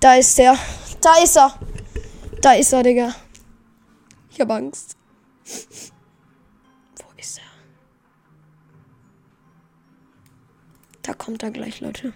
Da 0.00 0.14
ist 0.14 0.38
der. 0.38 0.56
Da 1.00 1.22
ist 1.22 1.36
er. 1.36 1.58
Da 2.40 2.52
ist 2.52 2.72
er, 2.72 2.82
Digga. 2.82 3.14
Ich 4.30 4.40
hab 4.40 4.50
Angst. 4.50 4.96
Da 11.08 11.14
kommt 11.14 11.42
er 11.42 11.50
gleich, 11.50 11.80
Leute. 11.80 12.12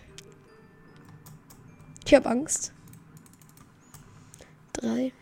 Ich 2.04 2.14
hab 2.14 2.26
Angst. 2.26 2.75
Drei. 4.75 5.14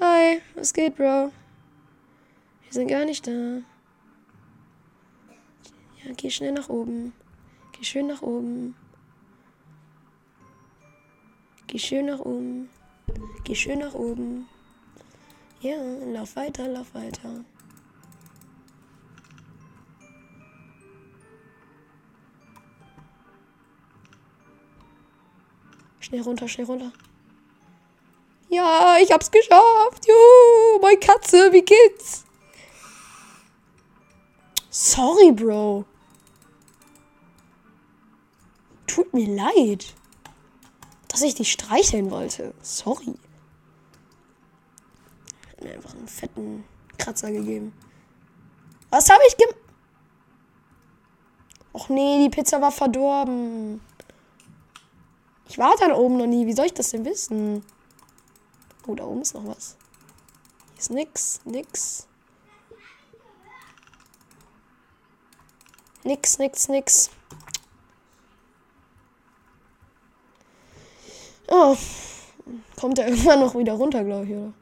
Hi, 0.00 0.40
was 0.56 0.72
geht, 0.72 0.96
Bro? 0.96 1.30
Wir 2.64 2.72
sind 2.72 2.88
gar 2.88 3.04
nicht 3.04 3.24
da. 3.24 3.60
Ja, 6.02 6.12
geh 6.16 6.28
schnell 6.28 6.50
nach 6.50 6.68
oben. 6.68 7.12
Geh 7.70 7.84
schön 7.84 8.08
nach 8.08 8.22
oben. 8.22 8.74
Geh 11.68 11.78
schön 11.78 12.06
nach 12.06 12.18
oben. 12.18 12.68
Geh 13.44 13.54
schön 13.54 13.78
nach 13.78 13.94
oben. 13.94 14.48
Ja, 15.60 15.76
lauf 16.12 16.34
weiter, 16.34 16.66
lauf 16.66 16.92
weiter. 16.94 17.44
Schnell 26.10 26.22
runter, 26.22 26.48
schnell 26.48 26.66
runter. 26.66 26.92
Ja, 28.48 28.96
ich 29.00 29.12
hab's 29.12 29.30
geschafft. 29.30 30.08
Juhu, 30.08 30.80
meine 30.82 30.98
Katze, 30.98 31.52
wie 31.52 31.62
geht's? 31.62 32.24
Sorry, 34.70 35.30
Bro. 35.30 35.84
Tut 38.88 39.14
mir 39.14 39.36
leid, 39.36 39.94
dass 41.06 41.22
ich 41.22 41.36
dich 41.36 41.52
streicheln 41.52 42.10
wollte. 42.10 42.54
Sorry. 42.60 43.14
Hat 45.48 45.62
mir 45.62 45.74
einfach 45.74 45.94
einen 45.94 46.08
fetten 46.08 46.64
Kratzer 46.98 47.30
gegeben. 47.30 47.72
Was 48.90 49.08
habe 49.10 49.22
ich 49.28 49.36
gem... 49.36 49.50
Och 51.72 51.88
nee, 51.88 52.18
die 52.24 52.30
Pizza 52.30 52.60
war 52.60 52.72
verdorben. 52.72 53.80
Ich 55.50 55.58
war 55.58 55.74
da 55.76 55.92
oben 55.96 56.16
noch 56.16 56.28
nie. 56.28 56.46
Wie 56.46 56.52
soll 56.52 56.66
ich 56.66 56.74
das 56.74 56.90
denn 56.90 57.04
wissen? 57.04 57.64
Oh, 58.86 58.94
da 58.94 59.02
oben 59.02 59.22
ist 59.22 59.34
noch 59.34 59.44
was. 59.48 59.76
Hier 60.74 60.78
ist 60.78 60.90
nix, 60.92 61.40
nix. 61.44 62.06
Nix, 66.04 66.38
nix, 66.38 66.68
nix. 66.68 67.10
Oh. 71.48 71.76
Kommt 72.80 73.00
er 73.00 73.08
irgendwann 73.08 73.40
noch 73.40 73.56
wieder 73.56 73.72
runter, 73.72 74.04
glaube 74.04 74.26
ich, 74.26 74.30
oder? 74.30 74.52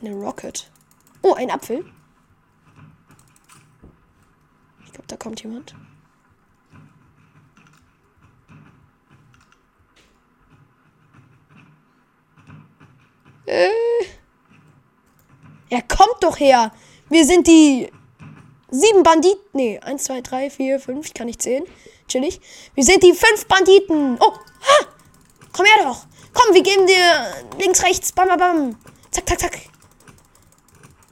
Eine 0.00 0.14
Rocket. 0.14 0.70
Oh, 1.20 1.34
ein 1.34 1.50
Apfel. 1.50 1.84
Ich 4.86 4.92
glaube, 4.92 5.08
da 5.08 5.18
kommt 5.18 5.42
jemand. 5.42 5.74
Äh. 13.50 13.68
Er 15.70 15.82
kommt 15.82 16.22
doch 16.22 16.38
her. 16.38 16.72
Wir 17.08 17.24
sind 17.24 17.48
die 17.48 17.90
sieben 18.70 19.02
Banditen. 19.02 19.40
Nee, 19.52 19.80
eins, 19.80 20.04
zwei, 20.04 20.20
drei, 20.20 20.50
vier, 20.50 20.78
fünf. 20.78 21.06
Ich 21.06 21.14
kann 21.14 21.26
nicht 21.26 21.42
zählen. 21.42 21.64
Chillig. 22.06 22.40
Wir 22.74 22.84
sind 22.84 23.02
die 23.02 23.12
fünf 23.12 23.46
Banditen. 23.46 24.16
Oh, 24.20 24.32
ha! 24.32 24.86
Komm 25.52 25.66
her 25.66 25.84
doch. 25.84 26.06
Komm, 26.32 26.54
wir 26.54 26.62
geben 26.62 26.86
dir 26.86 27.44
links, 27.58 27.82
rechts. 27.82 28.12
Bam, 28.12 28.28
bam, 28.28 28.38
bam. 28.38 28.76
Zack, 29.10 29.28
zack, 29.28 29.40
zack. 29.40 29.58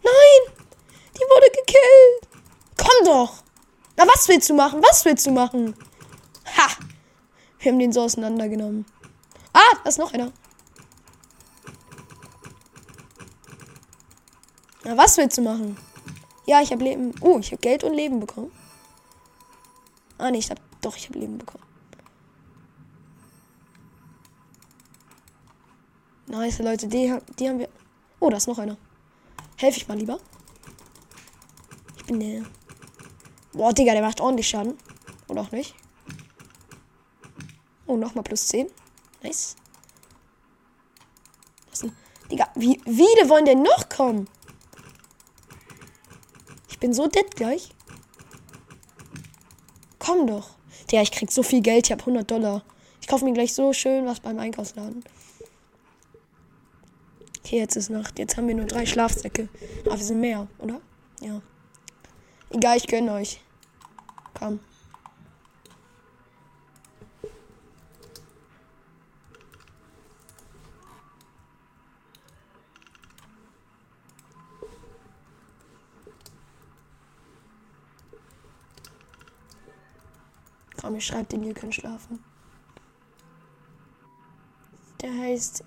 Nein! 0.05 0.55
Die 1.15 1.21
wurde 1.21 1.51
gekillt. 1.51 2.41
Komm 2.77 3.05
doch. 3.05 3.43
Na, 3.97 4.07
was 4.07 4.29
willst 4.29 4.49
du 4.49 4.55
machen? 4.55 4.81
Was 4.81 5.05
willst 5.05 5.27
du 5.27 5.33
machen? 5.33 5.75
Ha! 6.57 6.69
Wir 7.59 7.73
haben 7.73 7.81
den 7.81 7.93
so 7.93 8.03
auseinandergenommen. 8.03 8.87
Ah, 9.53 9.77
da 9.83 9.89
ist 9.89 9.99
noch 9.99 10.13
einer. 10.13 10.33
Na, 14.89 14.97
was 14.97 15.19
willst 15.19 15.37
du 15.37 15.43
machen? 15.43 15.77
Ja, 16.47 16.63
ich 16.63 16.73
habe 16.73 16.83
Leben. 16.83 17.15
Oh, 17.21 17.39
ich 17.39 17.53
habe 17.53 17.61
Geld 17.61 17.85
und 17.85 17.93
Leben 17.93 18.21
bekommen. 18.21 18.51
Ah, 20.17 20.31
nee, 20.31 20.39
ich 20.39 20.51
hab. 20.51 20.59
Doch, 20.81 20.97
ich 20.97 21.11
habe 21.11 21.19
Leben 21.19 21.37
bekommen. 21.37 21.63
Nice, 26.27 26.61
Leute, 26.61 26.89
die, 26.89 27.15
die 27.39 27.49
haben 27.51 27.59
wir. 27.59 27.69
Oh, 28.19 28.31
da 28.31 28.39
ist 28.39 28.49
noch 28.49 28.57
einer. 28.57 28.79
Helfe 29.57 29.77
ich 29.77 29.89
mal 29.89 29.99
lieber. 29.99 30.19
Ich 31.99 32.07
bin 32.07 32.21
der. 32.21 32.45
Boah, 33.53 33.75
Digga, 33.75 33.93
der 33.93 34.01
macht 34.01 34.23
ordentlich 34.23 34.49
Schaden. 34.49 34.79
Oder 35.29 35.43
auch 35.43 35.51
nicht. 35.51 35.75
Oh, 37.87 37.99
nochmal 37.99 38.25
plus 38.25 38.49
10. 38.49 38.71
Nice. 39.23 39.55
Was 41.69 41.81
denn? 41.81 41.93
Digga, 42.31 42.49
wie, 42.55 42.81
wie 42.87 43.29
wollen 43.29 43.45
denn 43.45 43.61
noch 43.61 43.91
kommen? 43.91 44.29
Ich 46.79 46.81
bin 46.81 46.93
so 46.93 47.09
dead 47.09 47.35
gleich. 47.35 47.71
Komm 49.99 50.29
doch. 50.29 50.51
Ja, 50.93 51.03
ich 51.03 51.11
krieg 51.11 51.29
so 51.29 51.43
viel 51.43 51.61
Geld. 51.61 51.87
Ich 51.87 51.91
habe 51.91 52.03
100 52.03 52.31
Dollar. 52.31 52.63
Ich 53.01 53.09
kaufe 53.09 53.25
mir 53.25 53.33
gleich 53.33 53.53
so 53.53 53.73
schön 53.73 54.07
was 54.07 54.21
beim 54.21 54.39
Einkaufsladen. 54.39 55.03
Okay, 57.41 57.59
jetzt 57.59 57.75
ist 57.75 57.91
Nacht. 57.91 58.21
Jetzt 58.21 58.37
haben 58.37 58.47
wir 58.47 58.55
nur 58.55 58.67
drei 58.67 58.87
Schlafsäcke. 58.87 59.49
Aber 59.87 59.99
wir 59.99 60.05
sind 60.05 60.21
mehr, 60.21 60.47
oder? 60.61 60.81
Ja. 61.21 61.43
Egal, 62.51 62.77
ich 62.77 62.87
gönne 62.87 63.13
euch. 63.15 63.41
Komm. 64.35 64.61
Komm, 80.99 81.01
ich 81.01 81.07
schreibe 81.07 81.27
den, 81.27 81.45
ihr 81.45 81.55
könnt 81.55 81.77
schlafen. 81.77 82.19
Der 85.01 85.17
heißt 85.17 85.63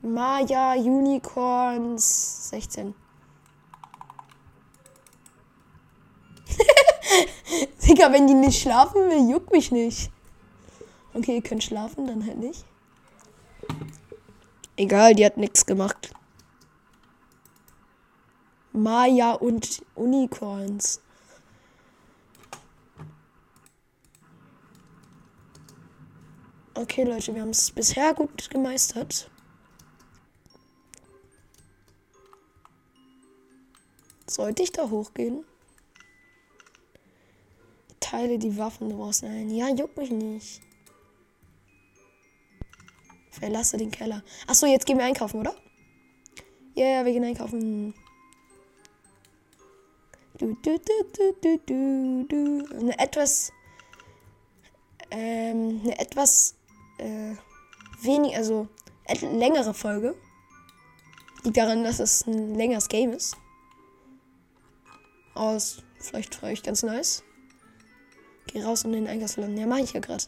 Maya 0.00 0.74
Unicorns 0.74 2.50
16. 2.50 2.94
Digga, 7.84 8.12
wenn 8.12 8.28
die 8.28 8.34
nicht 8.34 8.62
schlafen 8.62 9.10
will, 9.10 9.28
juckt 9.28 9.50
mich 9.50 9.72
nicht. 9.72 10.12
Okay, 11.14 11.34
ihr 11.36 11.42
könnt 11.42 11.64
schlafen, 11.64 12.06
dann 12.06 12.24
halt 12.24 12.38
nicht. 12.38 12.64
Egal, 14.76 15.16
die 15.16 15.26
hat 15.26 15.36
nichts 15.36 15.66
gemacht. 15.66 16.14
Maya 18.72 19.32
und 19.32 19.82
Unicorns. 19.96 21.01
Okay, 26.74 27.04
Leute, 27.04 27.34
wir 27.34 27.42
haben 27.42 27.50
es 27.50 27.70
bisher 27.70 28.14
gut 28.14 28.48
gemeistert. 28.48 29.30
Sollte 34.26 34.62
ich 34.62 34.72
da 34.72 34.88
hochgehen? 34.88 35.44
Teile 38.00 38.38
die 38.38 38.56
Waffen 38.56 38.88
draußen 38.88 39.28
ein. 39.28 39.50
Ja, 39.50 39.68
juckt 39.68 39.98
mich 39.98 40.10
nicht. 40.10 40.62
Verlasse 43.30 43.76
den 43.76 43.90
Keller. 43.90 44.22
Achso, 44.46 44.66
jetzt 44.66 44.86
gehen 44.86 44.96
wir 44.96 45.04
einkaufen, 45.04 45.40
oder? 45.40 45.54
Ja, 46.74 46.84
yeah, 46.84 47.04
wir 47.04 47.12
gehen 47.12 47.24
einkaufen. 47.24 47.92
Du, 50.38 50.56
du, 50.62 50.78
du, 50.78 51.34
du, 51.42 51.58
du, 51.66 52.24
du. 52.24 52.76
Eine 52.76 52.98
etwas. 52.98 53.52
Ähm, 55.10 55.80
eine 55.82 55.98
etwas 55.98 56.54
äh, 56.98 57.34
wenig, 58.00 58.36
also 58.36 58.68
längere 59.20 59.74
Folge. 59.74 60.14
Liegt 61.44 61.56
daran, 61.56 61.84
dass 61.84 61.98
es 61.98 62.26
ein 62.26 62.54
längeres 62.54 62.88
Game 62.88 63.12
ist. 63.12 63.36
Aus, 65.34 65.82
vielleicht 65.98 66.34
für 66.34 66.46
euch 66.46 66.62
ganz 66.62 66.82
nice. 66.82 67.24
Geh 68.46 68.62
raus 68.62 68.84
und 68.84 68.92
den 68.92 69.06
Eingangsland. 69.06 69.58
Ja, 69.58 69.66
mach 69.66 69.78
ich 69.78 69.92
ja 69.92 70.00
gerade. 70.00 70.24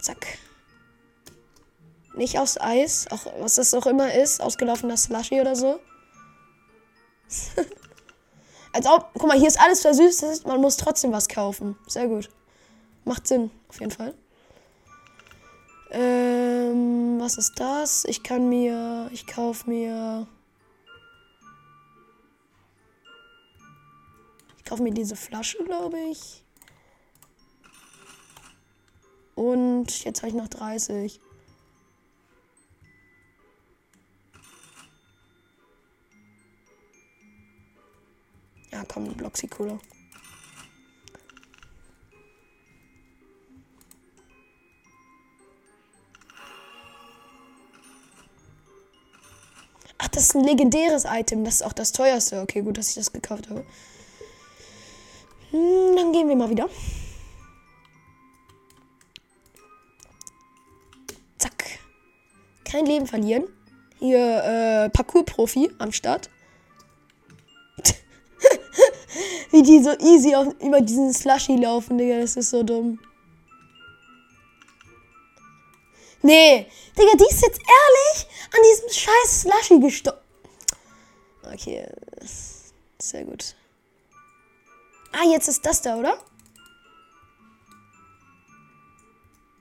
Zack. 0.00 0.38
Nicht 2.14 2.38
aus 2.38 2.58
Eis, 2.58 3.06
auch 3.10 3.26
was 3.40 3.56
das 3.56 3.74
auch 3.74 3.86
immer 3.86 4.14
ist, 4.14 4.40
ausgelaufener 4.40 4.96
Slushy 4.96 5.40
oder 5.40 5.54
so. 5.54 5.78
Als 8.72 8.86
ob, 8.86 9.10
guck 9.14 9.28
mal, 9.28 9.38
hier 9.38 9.48
ist 9.48 9.60
alles 9.60 9.82
versüßt, 9.82 10.46
man 10.46 10.60
muss 10.60 10.76
trotzdem 10.76 11.12
was 11.12 11.28
kaufen. 11.28 11.76
Sehr 11.86 12.08
gut. 12.08 12.30
Macht 13.04 13.26
Sinn, 13.26 13.50
auf 13.68 13.80
jeden 13.80 13.92
Fall. 13.92 14.14
Ähm, 15.90 17.20
was 17.20 17.38
ist 17.38 17.60
das? 17.60 18.04
Ich 18.04 18.22
kann 18.22 18.48
mir, 18.48 19.08
ich 19.12 19.26
kaufe 19.26 19.68
mir, 19.70 20.26
ich 24.58 24.64
kaufe 24.64 24.82
mir 24.82 24.92
diese 24.92 25.16
Flasche, 25.16 25.62
glaube 25.64 25.98
ich. 26.10 26.44
Und 29.36 30.04
jetzt 30.04 30.22
habe 30.22 30.28
ich 30.28 30.34
noch 30.34 30.48
30. 30.48 31.20
Ja, 38.72 38.84
komm, 38.88 39.14
Bloxy 39.14 39.46
cooler. 39.46 39.78
Das 50.16 50.24
ist 50.24 50.34
ein 50.34 50.44
legendäres 50.44 51.04
Item. 51.06 51.44
Das 51.44 51.56
ist 51.56 51.62
auch 51.62 51.74
das 51.74 51.92
teuerste. 51.92 52.40
Okay, 52.40 52.62
gut, 52.62 52.78
dass 52.78 52.88
ich 52.88 52.94
das 52.94 53.12
gekauft 53.12 53.50
habe. 53.50 53.66
Hm, 55.50 55.94
dann 55.94 56.10
gehen 56.10 56.26
wir 56.26 56.36
mal 56.36 56.48
wieder. 56.48 56.70
Zack. 61.36 61.64
Kein 62.64 62.86
Leben 62.86 63.06
verlieren. 63.06 63.44
Hier, 63.98 64.42
äh, 64.42 64.88
Parcours-Profi 64.88 65.70
am 65.78 65.92
Start. 65.92 66.30
Wie 69.50 69.62
die 69.62 69.82
so 69.82 69.92
easy 69.98 70.34
auf, 70.34 70.54
über 70.62 70.80
diesen 70.80 71.12
Slushy 71.12 71.56
laufen, 71.56 71.98
Digga. 71.98 72.20
Das 72.20 72.36
ist 72.36 72.48
so 72.48 72.62
dumm. 72.62 72.98
Nee, 76.26 76.66
Digga, 76.98 77.12
die 77.16 77.32
ist 77.32 77.40
jetzt 77.40 77.60
ehrlich 77.60 78.26
an 78.52 78.60
diesem 78.68 78.88
scheiß 78.90 79.42
Slushy 79.42 79.78
gestorben. 79.78 80.18
Okay, 81.44 81.88
sehr 82.98 83.22
gut. 83.22 83.54
Ah, 85.12 85.22
jetzt 85.30 85.46
ist 85.46 85.64
das 85.64 85.82
da, 85.82 85.94
oder? 85.94 86.18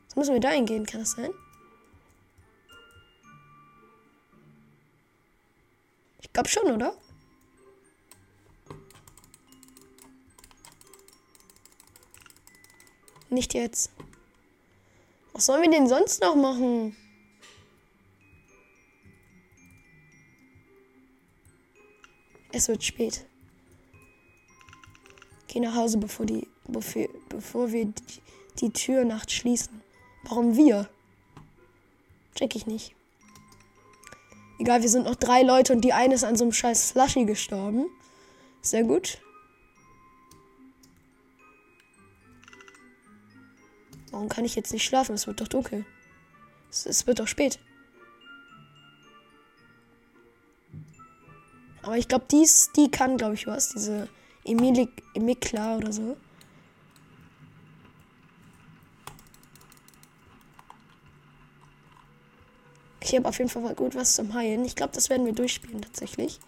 Jetzt 0.05 0.15
müssen 0.15 0.33
wir 0.33 0.39
da 0.39 0.49
hingehen, 0.49 0.87
kann 0.87 1.01
das 1.01 1.11
sein? 1.11 1.29
Ich 6.21 6.33
glaube 6.33 6.49
schon, 6.49 6.71
oder? 6.71 6.97
Nicht 13.29 13.53
jetzt. 13.53 13.91
Was 15.35 15.47
sollen 15.47 15.63
wir 15.63 15.69
denn 15.69 15.89
sonst 15.89 16.21
noch 16.21 16.37
machen? 16.37 16.95
Es 22.53 22.69
wird 22.69 22.81
spät. 22.81 23.25
Geh 25.49 25.59
nach 25.59 25.75
Hause, 25.75 25.97
bevor, 25.97 26.25
die, 26.25 26.47
bevor, 26.69 27.09
bevor 27.27 27.73
wir 27.73 27.83
die, 27.83 28.21
die 28.61 28.69
Tür 28.71 29.03
nachts 29.03 29.33
schließen. 29.33 29.81
Warum 30.23 30.55
wir? 30.55 30.89
Check 32.35 32.55
ich 32.55 32.65
nicht. 32.65 32.95
Egal, 34.57 34.83
wir 34.83 34.89
sind 34.89 35.03
noch 35.03 35.15
drei 35.15 35.41
Leute 35.41 35.73
und 35.73 35.81
die 35.81 35.91
eine 35.91 36.13
ist 36.13 36.23
an 36.23 36.37
so 36.37 36.45
einem 36.45 36.53
scheiß 36.53 36.91
Slushy 36.91 37.25
gestorben. 37.25 37.87
Sehr 38.61 38.85
gut. 38.85 39.19
Warum 44.15 44.29
kann 44.29 44.45
ich 44.45 44.55
jetzt 44.55 44.71
nicht 44.71 44.85
schlafen? 44.85 45.13
Es 45.13 45.27
wird 45.27 45.41
doch 45.41 45.49
dunkel. 45.49 45.85
Es, 46.71 46.85
es 46.85 47.05
wird 47.05 47.19
doch 47.19 47.27
spät. 47.27 47.59
Aber 51.81 51.97
ich 51.97 52.07
glaube, 52.07 52.23
dies, 52.31 52.71
die 52.77 52.89
kann, 52.89 53.17
glaube 53.17 53.33
ich, 53.33 53.45
was. 53.45 53.73
Diese 53.73 54.07
Emilik, 54.45 54.89
Emikla 55.15 55.75
oder 55.75 55.91
so. 55.91 56.15
Ich 63.01 63.13
habe 63.17 63.27
auf 63.27 63.37
jeden 63.37 63.49
Fall 63.49 63.75
gut 63.75 63.95
was 63.95 64.15
zum 64.15 64.33
Heilen. 64.33 64.63
Ich 64.63 64.77
glaube, 64.77 64.93
das 64.93 65.09
werden 65.09 65.25
wir 65.25 65.33
durchspielen 65.33 65.81
tatsächlich. 65.81 66.39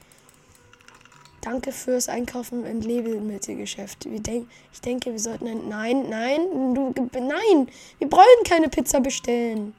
Danke 1.42 1.72
fürs 1.72 2.10
Einkaufen 2.10 2.66
im 2.66 2.82
Lebensmittelgeschäft. 2.82 4.06
Denk, 4.06 4.50
ich 4.74 4.82
denke, 4.82 5.12
wir 5.12 5.20
sollten 5.20 5.48
ein. 5.48 5.70
Nein, 5.70 6.10
nein, 6.10 6.74
du. 6.74 6.94
Nein! 7.14 7.70
Wir 8.00 8.12
wollen 8.12 8.44
keine 8.46 8.70
Pizza 8.70 9.00
bestellen. 9.00 9.74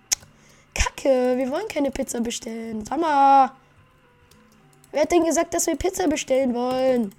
Kacke, 0.74 1.36
wir 1.36 1.50
wollen 1.50 1.68
keine 1.68 1.90
Pizza 1.90 2.20
bestellen. 2.20 2.84
Sag 2.84 3.00
mal. 3.00 3.50
Wer 4.92 5.02
hat 5.02 5.12
denn 5.12 5.24
gesagt, 5.24 5.52
dass 5.52 5.66
wir 5.66 5.76
Pizza 5.76 6.08
bestellen 6.08 6.54
wollen? 6.54 7.14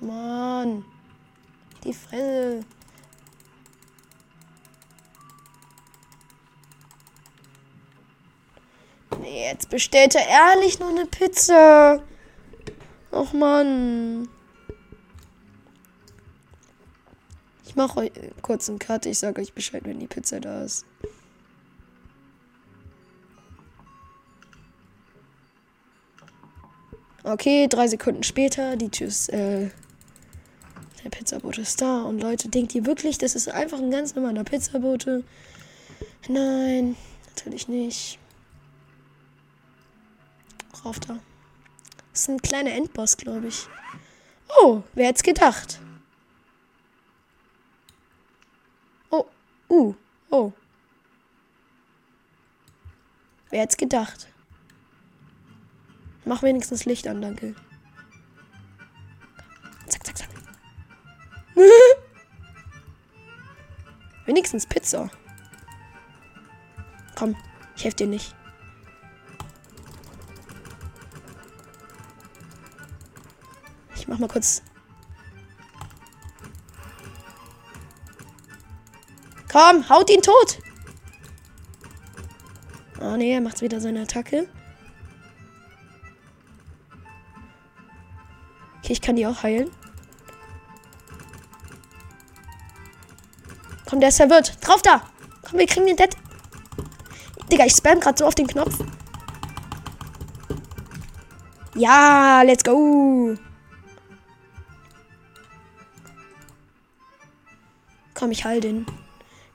Mann. 0.00 0.84
Die 1.84 1.92
Fresse. 1.92 2.64
Nee, 9.20 9.50
jetzt 9.50 9.68
bestellt 9.70 10.14
er 10.14 10.26
ehrlich 10.26 10.78
noch 10.78 10.88
eine 10.88 11.06
Pizza. 11.06 12.02
Och 13.10 13.32
Mann. 13.32 14.28
Ich 17.66 17.76
mache 17.76 18.00
euch 18.00 18.12
kurz 18.42 18.68
einen 18.68 18.78
Cut. 18.78 19.06
Ich 19.06 19.18
sage 19.18 19.40
euch 19.40 19.52
Bescheid, 19.52 19.82
wenn 19.84 19.98
die 19.98 20.06
Pizza 20.06 20.40
da 20.40 20.64
ist. 20.64 20.84
Okay, 27.24 27.66
drei 27.68 27.88
Sekunden 27.88 28.22
später. 28.22 28.76
Die 28.76 28.88
Tür 28.88 29.08
ist, 29.08 29.28
äh, 29.28 29.68
der 31.04 31.10
Pizzabote 31.10 31.60
ist 31.60 31.80
da. 31.80 32.02
Und 32.02 32.20
Leute, 32.20 32.48
denkt 32.48 32.74
ihr 32.74 32.86
wirklich, 32.86 33.18
das 33.18 33.34
ist 33.34 33.48
einfach 33.48 33.78
ein 33.78 33.90
ganz 33.90 34.14
normaler 34.14 34.44
Pizzabote? 34.44 35.24
Nein, 36.28 36.96
natürlich 37.26 37.68
nicht. 37.68 38.18
Rauf 40.84 41.00
da. 41.00 41.18
Das 42.18 42.24
ist 42.24 42.30
ein 42.30 42.42
kleiner 42.42 42.72
Endboss, 42.72 43.16
glaube 43.16 43.46
ich. 43.46 43.68
Oh, 44.60 44.82
wer 44.94 45.06
hätte 45.06 45.18
es 45.18 45.22
gedacht? 45.22 45.78
Oh, 49.08 49.24
uh, 49.70 49.94
oh. 50.30 50.52
Wer 53.50 53.60
hätte 53.60 53.70
es 53.70 53.76
gedacht? 53.76 54.26
Mach 56.24 56.42
wenigstens 56.42 56.86
Licht 56.86 57.06
an, 57.06 57.22
danke. 57.22 57.54
Zack, 59.86 60.04
zack, 60.04 60.18
zack. 60.18 60.28
wenigstens 64.26 64.66
Pizza. 64.66 65.08
Komm, 67.14 67.36
ich 67.76 67.84
helfe 67.84 67.98
dir 67.98 68.08
nicht. 68.08 68.37
Mach 74.08 74.18
mal 74.18 74.28
kurz. 74.28 74.62
Komm, 79.52 79.88
haut 79.88 80.10
ihn 80.10 80.22
tot. 80.22 80.58
Oh 83.00 83.16
ne, 83.16 83.26
er 83.26 83.40
macht 83.40 83.60
wieder 83.60 83.80
seine 83.80 84.02
Attacke. 84.02 84.48
Okay, 88.78 88.92
ich 88.92 89.00
kann 89.02 89.16
die 89.16 89.26
auch 89.26 89.42
heilen. 89.42 89.70
Komm, 93.88 94.00
der 94.00 94.08
ist 94.08 94.16
verwirrt. 94.16 94.56
Drauf 94.66 94.82
da! 94.82 95.02
Komm, 95.42 95.58
wir 95.58 95.66
kriegen 95.66 95.86
den 95.86 95.96
Dead. 95.96 96.16
Digga, 97.52 97.64
ich 97.66 97.74
spam 97.74 98.00
gerade 98.00 98.18
so 98.18 98.26
auf 98.26 98.34
den 98.34 98.46
Knopf. 98.46 98.78
Ja, 101.74 102.42
let's 102.42 102.64
go. 102.64 103.36
Komm, 108.18 108.32
ich 108.32 108.44
heil 108.44 108.60
den. 108.60 108.84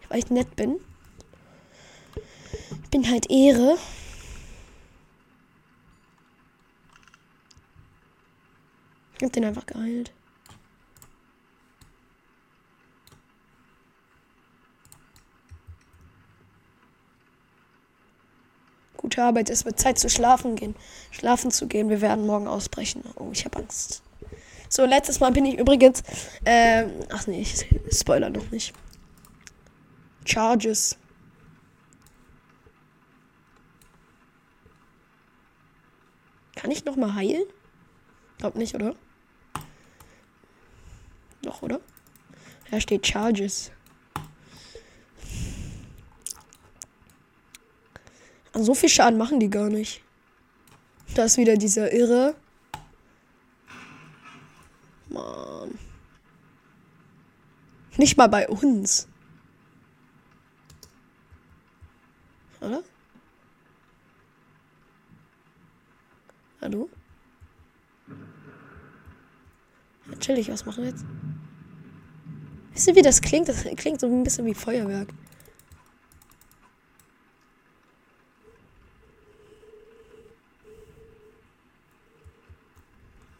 Weil 0.07 0.19
ich 0.19 0.29
nett 0.29 0.55
bin. 0.55 0.79
Bin 2.91 3.09
halt 3.09 3.29
Ehre. 3.29 3.77
Ich 9.17 9.23
hab 9.25 9.33
den 9.33 9.43
einfach 9.43 9.65
geheilt. 9.65 10.13
Gute 18.95 19.23
Arbeit, 19.23 19.49
es 19.49 19.65
wird 19.65 19.77
Zeit 19.77 19.99
zu 19.99 20.09
schlafen 20.09 20.55
gehen. 20.55 20.73
Schlafen 21.11 21.51
zu 21.51 21.67
gehen. 21.67 21.89
Wir 21.89 21.99
werden 21.99 22.25
morgen 22.25 22.47
ausbrechen. 22.47 23.03
Oh, 23.17 23.29
ich 23.33 23.43
habe 23.43 23.59
Angst. 23.59 24.03
So, 24.75 24.85
letztes 24.85 25.19
Mal 25.19 25.31
bin 25.31 25.45
ich 25.45 25.59
übrigens. 25.59 26.01
Ähm, 26.45 26.93
ach 27.11 27.27
nee, 27.27 27.41
ich 27.41 27.63
spoiler 27.95 28.31
noch 28.31 28.49
nicht. 28.49 28.73
Charges. 30.25 30.97
Kann 36.55 36.71
ich 36.71 36.83
noch 36.85 36.95
mal 36.95 37.13
heilen? 37.13 37.43
Glaub 38.39 38.55
nicht, 38.55 38.73
oder? 38.73 38.95
Doch, 41.43 41.61
oder? 41.61 41.79
Da 42.71 42.79
steht 42.81 43.05
Charges. 43.05 43.71
So 48.53 48.73
viel 48.73 48.89
Schaden 48.89 49.19
machen 49.19 49.39
die 49.39 49.51
gar 49.51 49.69
nicht. 49.69 50.01
Da 51.13 51.25
ist 51.25 51.37
wieder 51.37 51.57
dieser 51.57 51.93
Irre. 51.93 52.35
Mann. 55.13 55.77
Nicht 58.03 58.17
mal 58.17 58.27
bei 58.27 58.49
uns. 58.49 59.07
Oder? 62.59 62.83
Hallo? 66.59 66.89
Chillig, 70.19 70.51
was 70.51 70.65
machen 70.65 70.83
wir 70.83 70.89
jetzt? 70.89 71.05
Wisst 72.73 72.89
ihr, 72.89 72.95
wie 72.97 73.01
das 73.01 73.21
klingt? 73.21 73.47
Das 73.47 73.63
klingt 73.77 74.01
so 74.01 74.07
ein 74.07 74.23
bisschen 74.23 74.45
wie 74.47 74.53
Feuerwerk. 74.53 75.07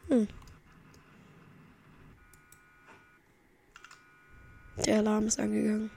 Hm. 0.08 0.30
Der 4.86 5.02
Alarm 5.24 5.28
ist 5.28 5.40
angegangen. 5.40 5.92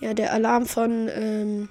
Ja, 0.00 0.14
der 0.14 0.32
Alarm 0.32 0.66
von 0.66 1.08
ähm, 1.08 1.68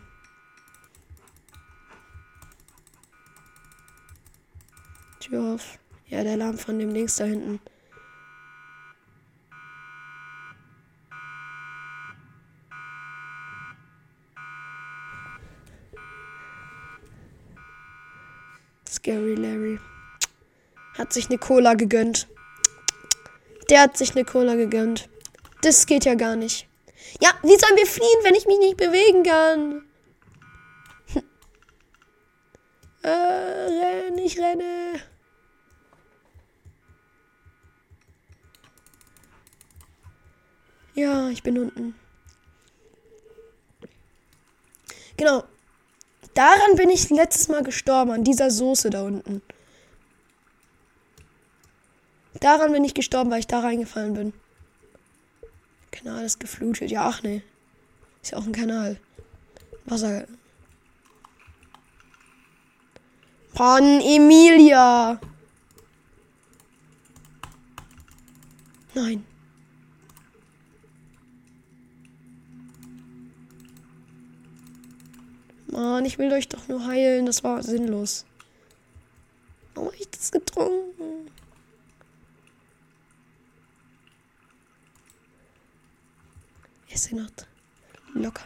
Tür 5.19 5.55
auf. 5.55 5.79
Ja, 6.07 6.23
der 6.23 6.33
Alarm 6.33 6.57
von 6.57 6.79
dem 6.79 6.89
links 6.89 7.15
da 7.15 7.25
hinten. 7.25 7.59
Scary 18.87 19.35
Larry. 19.35 19.79
Hat 20.97 21.13
sich 21.13 21.29
eine 21.29 21.37
Cola 21.37 21.73
gegönnt. 21.73 22.27
Der 23.69 23.81
hat 23.81 23.97
sich 23.97 24.15
eine 24.15 24.25
Cola 24.25 24.55
gegönnt. 24.55 25.09
Das 25.61 25.85
geht 25.85 26.05
ja 26.05 26.15
gar 26.15 26.35
nicht. 26.35 26.67
Ja, 27.21 27.31
wie 27.41 27.57
sollen 27.57 27.77
wir 27.77 27.85
fliehen, 27.85 28.23
wenn 28.23 28.35
ich 28.35 28.45
mich 28.45 28.59
nicht 28.59 28.77
bewegen 28.77 29.23
kann? 29.23 29.85
äh, 33.03 33.09
renn, 33.09 34.17
ich 34.17 34.37
renne. 34.39 34.99
Ja, 40.95 41.29
ich 41.29 41.41
bin 41.41 41.57
unten. 41.57 41.95
Genau. 45.17 45.43
Daran 46.33 46.75
bin 46.75 46.89
ich 46.89 47.09
letztes 47.09 47.47
Mal 47.47 47.63
gestorben, 47.63 48.11
an 48.11 48.23
dieser 48.23 48.49
Soße 48.49 48.89
da 48.89 49.03
unten. 49.03 49.41
Daran 52.43 52.73
bin 52.73 52.83
ich 52.83 52.93
gestorben, 52.93 53.31
weil 53.31 53.39
ich 53.39 53.47
da 53.47 53.61
reingefallen 53.61 54.15
bin. 54.15 54.33
Kanal 55.91 56.25
ist 56.25 56.41
geflutet. 56.41 56.91
Ja, 56.91 57.07
ach 57.07 57.23
nee. 57.23 57.41
Ist 58.21 58.33
ja 58.33 58.37
auch 58.37 58.45
ein 58.45 58.51
Kanal. 58.51 58.99
Wasser. 59.85 60.27
Mann, 63.57 64.01
Emilia. 64.01 65.21
Nein. 68.93 69.25
Mann, 75.67 76.03
ich 76.03 76.17
will 76.17 76.33
euch 76.33 76.49
doch 76.49 76.67
nur 76.67 76.85
heilen. 76.87 77.25
Das 77.25 77.45
war 77.45 77.63
sinnlos. 77.63 78.25
Warum 79.75 79.87
habe 79.87 79.97
ich 79.97 80.09
das 80.09 80.29
getrunken? 80.29 81.31
Ist 86.93 87.11
er 87.11 87.17
noch 87.17 87.29
locker? 88.13 88.43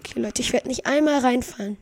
Okay, 0.00 0.20
Leute, 0.20 0.42
ich 0.42 0.52
werde 0.52 0.66
nicht 0.66 0.84
einmal 0.84 1.20
reinfallen. 1.20 1.76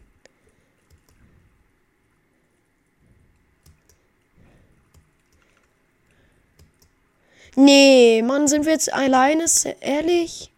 Nee, 7.54 8.22
Mann, 8.22 8.48
sind 8.48 8.66
wir 8.66 8.72
jetzt 8.72 8.92
alleine? 8.92 9.46
Ehrlich? 9.80 10.50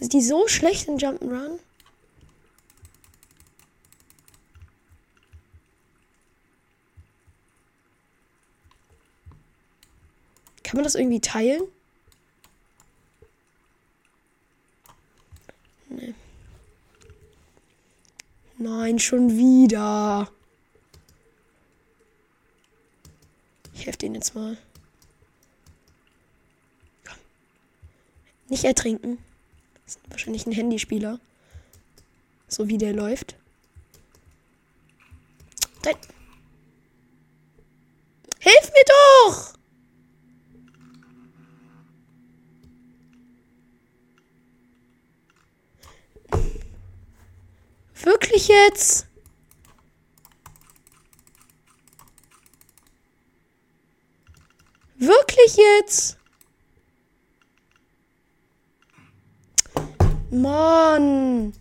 Ist 0.00 0.12
die 0.12 0.22
so 0.22 0.48
schlecht 0.48 0.88
in 0.88 0.98
Jump'n'Run? 0.98 1.60
Kann 10.72 10.78
man 10.78 10.84
das 10.84 10.94
irgendwie 10.94 11.20
teilen? 11.20 11.64
Nee. 15.90 16.14
Nein, 18.56 18.98
schon 18.98 19.36
wieder. 19.36 20.32
Ich 23.74 23.84
helfe 23.84 23.98
den 23.98 24.14
jetzt 24.14 24.34
mal. 24.34 24.56
Komm. 27.04 27.18
Nicht 28.48 28.64
ertrinken. 28.64 29.18
Das 29.84 29.96
ist 29.96 30.00
wahrscheinlich 30.08 30.46
ein 30.46 30.52
Handyspieler. 30.52 31.20
So 32.48 32.68
wie 32.68 32.78
der 32.78 32.94
läuft. 32.94 33.36
Nein. 35.84 35.96
Hilf 38.40 38.70
mir 38.72 38.84
doch! 38.86 39.61
Wirklich 48.04 48.48
jetzt? 48.48 49.06
Wirklich 54.96 55.56
jetzt? 55.56 56.18
Mann. 60.30 61.52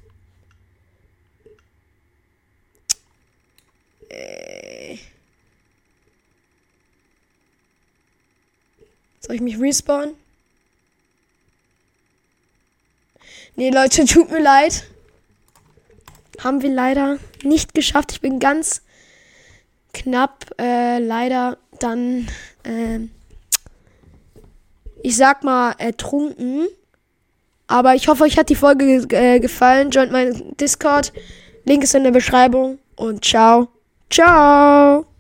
Äh. 4.10 4.98
Soll 9.20 9.36
ich 9.36 9.42
mich 9.42 9.60
respawnen? 9.60 10.16
Nee, 13.56 13.70
Leute, 13.70 14.06
tut 14.06 14.32
mir 14.32 14.42
leid. 14.42 14.91
Haben 16.44 16.62
wir 16.62 16.72
leider 16.72 17.18
nicht 17.44 17.74
geschafft. 17.74 18.12
Ich 18.12 18.22
bin 18.22 18.40
ganz 18.40 18.82
knapp 19.94 20.46
äh, 20.60 21.00
leider 21.00 21.58
dann 21.80 22.28
äh, 22.64 23.00
ich 25.04 25.18
sag 25.18 25.44
mal, 25.44 25.74
ertrunken. 25.78 26.68
Aber 27.68 27.96
ich 27.96 28.08
hoffe, 28.08 28.24
euch 28.24 28.38
hat 28.38 28.50
die 28.50 28.56
Folge 28.56 29.06
äh, 29.12 29.40
gefallen. 29.40 29.92
Joint 29.92 30.12
meinen 30.12 30.56
Discord. 30.58 31.14
Link 31.66 31.84
ist 31.84 31.96
in 31.96 32.04
der 32.04 32.12
Beschreibung. 32.12 32.80
Und 32.96 33.24
ciao. 33.24 33.70
Ciao. 34.10 35.11